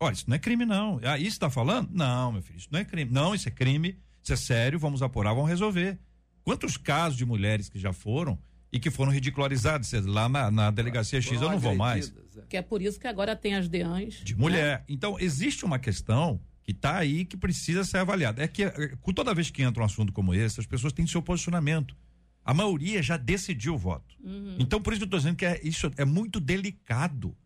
[0.00, 1.00] Olha, isso não é crime não.
[1.02, 1.90] Ah, isso está falando?
[1.92, 3.10] Não, meu filho, isso não é crime.
[3.10, 5.98] Não, isso é crime, isso é sério, vamos apurar, vamos resolver.
[6.42, 8.38] Quantos casos de mulheres que já foram
[8.74, 9.92] e que foram ridicularizadas.
[10.04, 12.12] Lá na, na delegacia X eu não vou mais.
[12.36, 12.40] É.
[12.48, 14.14] Que é por isso que agora tem as deãs.
[14.14, 14.80] De mulher.
[14.80, 14.84] Né?
[14.88, 18.42] Então, existe uma questão que está aí que precisa ser avaliada.
[18.42, 21.22] É que é, toda vez que entra um assunto como esse, as pessoas têm seu
[21.22, 21.96] posicionamento.
[22.44, 24.16] A maioria já decidiu o voto.
[24.20, 24.56] Uhum.
[24.58, 27.36] Então, por isso que eu estou dizendo que é, isso é muito delicado.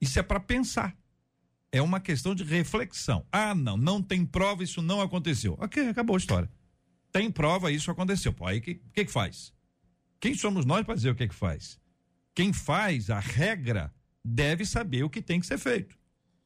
[0.00, 0.96] Isso é para pensar.
[1.70, 3.26] É uma questão de reflexão.
[3.30, 5.54] Ah, não, não tem prova, isso não aconteceu.
[5.60, 6.50] Ok, acabou a história.
[7.12, 8.32] Tem prova, isso aconteceu.
[8.32, 9.52] Pô, aí o que, que, que faz?
[10.22, 11.80] Quem somos nós para dizer o que é que faz?
[12.32, 13.92] Quem faz a regra
[14.24, 15.98] deve saber o que tem que ser feito.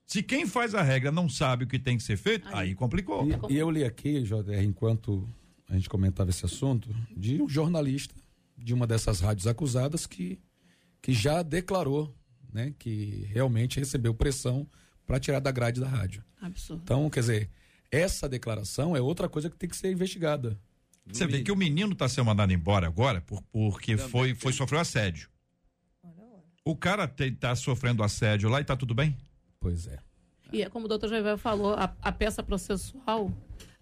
[0.07, 2.74] Se quem faz a regra não sabe o que tem que ser feito, aí, aí
[2.74, 3.29] complicou.
[3.51, 5.29] E, e, eu li aqui, JR, enquanto
[5.68, 8.14] a gente comentava esse assunto, de um jornalista
[8.57, 10.41] de uma dessas rádios acusadas que,
[11.03, 12.16] que já declarou
[12.51, 14.66] né, que realmente recebeu pressão
[15.07, 16.24] para tirar da grade da rádio.
[16.41, 16.81] Absurdo.
[16.83, 17.51] Então, quer dizer,
[17.91, 20.59] essa declaração é outra coisa que tem que ser investigada.
[21.12, 24.80] Você vê que o menino está sendo mandado embora agora por, porque foi, foi sofreu
[24.80, 25.28] assédio.
[26.64, 29.16] O cara está sofrendo assédio lá e está tudo bem?
[29.61, 29.98] Pois é.
[30.52, 33.32] E é como o doutor Javier falou, a, a peça processual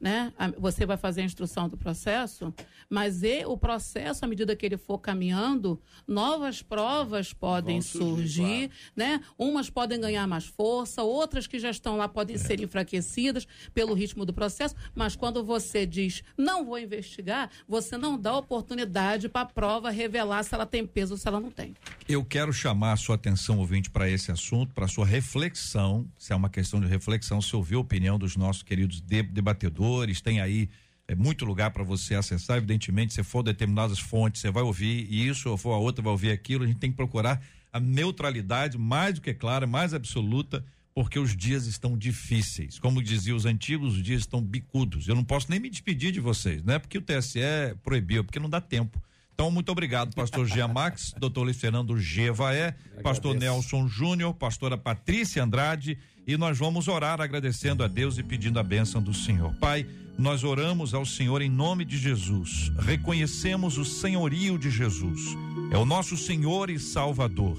[0.04, 0.34] né?
[0.58, 2.52] Você vai fazer a instrução do processo,
[2.90, 8.68] mas e, o processo, à medida que ele for caminhando, novas provas podem surgir, surgir
[8.68, 8.92] claro.
[8.94, 9.20] né?
[9.38, 12.38] Umas podem ganhar mais força, outras que já estão lá podem é.
[12.38, 18.18] ser enfraquecidas pelo ritmo do processo, mas quando você diz não vou investigar, você não
[18.18, 21.74] dá oportunidade para a prova revelar se ela tem peso ou se ela não tem.
[22.06, 26.36] Eu quero chamar a sua atenção, ouvinte, para esse assunto, para sua reflexão, se é
[26.36, 30.68] uma questão de reflexão, se ouvir a opinião dos nossos queridos debatedores tem aí
[31.06, 32.56] é, muito lugar para você acessar.
[32.56, 36.30] Evidentemente, se for determinadas fontes, você vai ouvir isso, ou for a outra, vai ouvir
[36.30, 36.64] aquilo.
[36.64, 37.42] A gente tem que procurar
[37.72, 40.64] a neutralidade mais do que clara, mais absoluta,
[40.94, 42.78] porque os dias estão difíceis.
[42.78, 45.08] Como diziam os antigos, os dias estão bicudos.
[45.08, 47.40] Eu não posso nem me despedir de vocês, não é porque o TSE
[47.82, 49.02] proibiu, porque não dá tempo.
[49.34, 55.42] Então, muito obrigado, pastor Gia Max, doutor Luiz Fernando Gevaé, pastor Nelson Júnior, pastora Patrícia
[55.42, 59.52] Andrade e nós vamos orar agradecendo a Deus e pedindo a bênção do Senhor.
[59.54, 62.72] Pai, nós oramos ao Senhor em nome de Jesus.
[62.78, 65.36] Reconhecemos o senhorio de Jesus.
[65.70, 67.58] É o nosso Senhor e Salvador.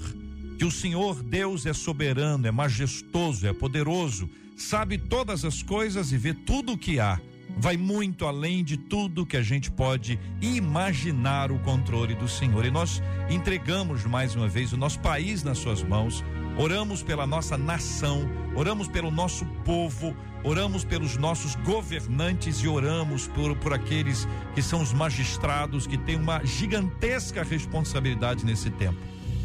[0.58, 6.16] Que o Senhor Deus é soberano, é majestoso, é poderoso, sabe todas as coisas e
[6.16, 7.20] vê tudo o que há.
[7.56, 12.64] Vai muito além de tudo que a gente pode imaginar o controle do Senhor.
[12.64, 16.22] E nós entregamos mais uma vez o nosso país nas suas mãos
[16.58, 23.54] oramos pela nossa nação, oramos pelo nosso povo, oramos pelos nossos governantes e oramos por,
[23.56, 28.98] por aqueles que são os magistrados que têm uma gigantesca responsabilidade nesse tempo.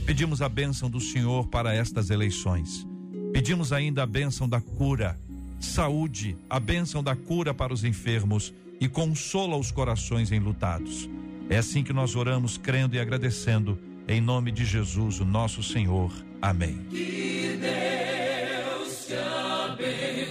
[0.05, 2.87] Pedimos a bênção do Senhor para estas eleições.
[3.33, 5.19] Pedimos ainda a bênção da cura,
[5.65, 11.09] saúde, a bênção da cura para os enfermos e consola os corações enlutados.
[11.49, 16.11] É assim que nós oramos, crendo e agradecendo, em nome de Jesus, o nosso Senhor.
[16.41, 16.79] Amém.
[16.89, 19.13] Que Deus te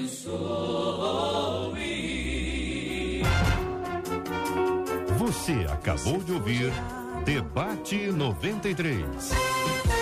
[0.03, 0.31] abençoe.
[5.19, 6.73] Você acabou de ouvir
[7.25, 10.00] Debate 93.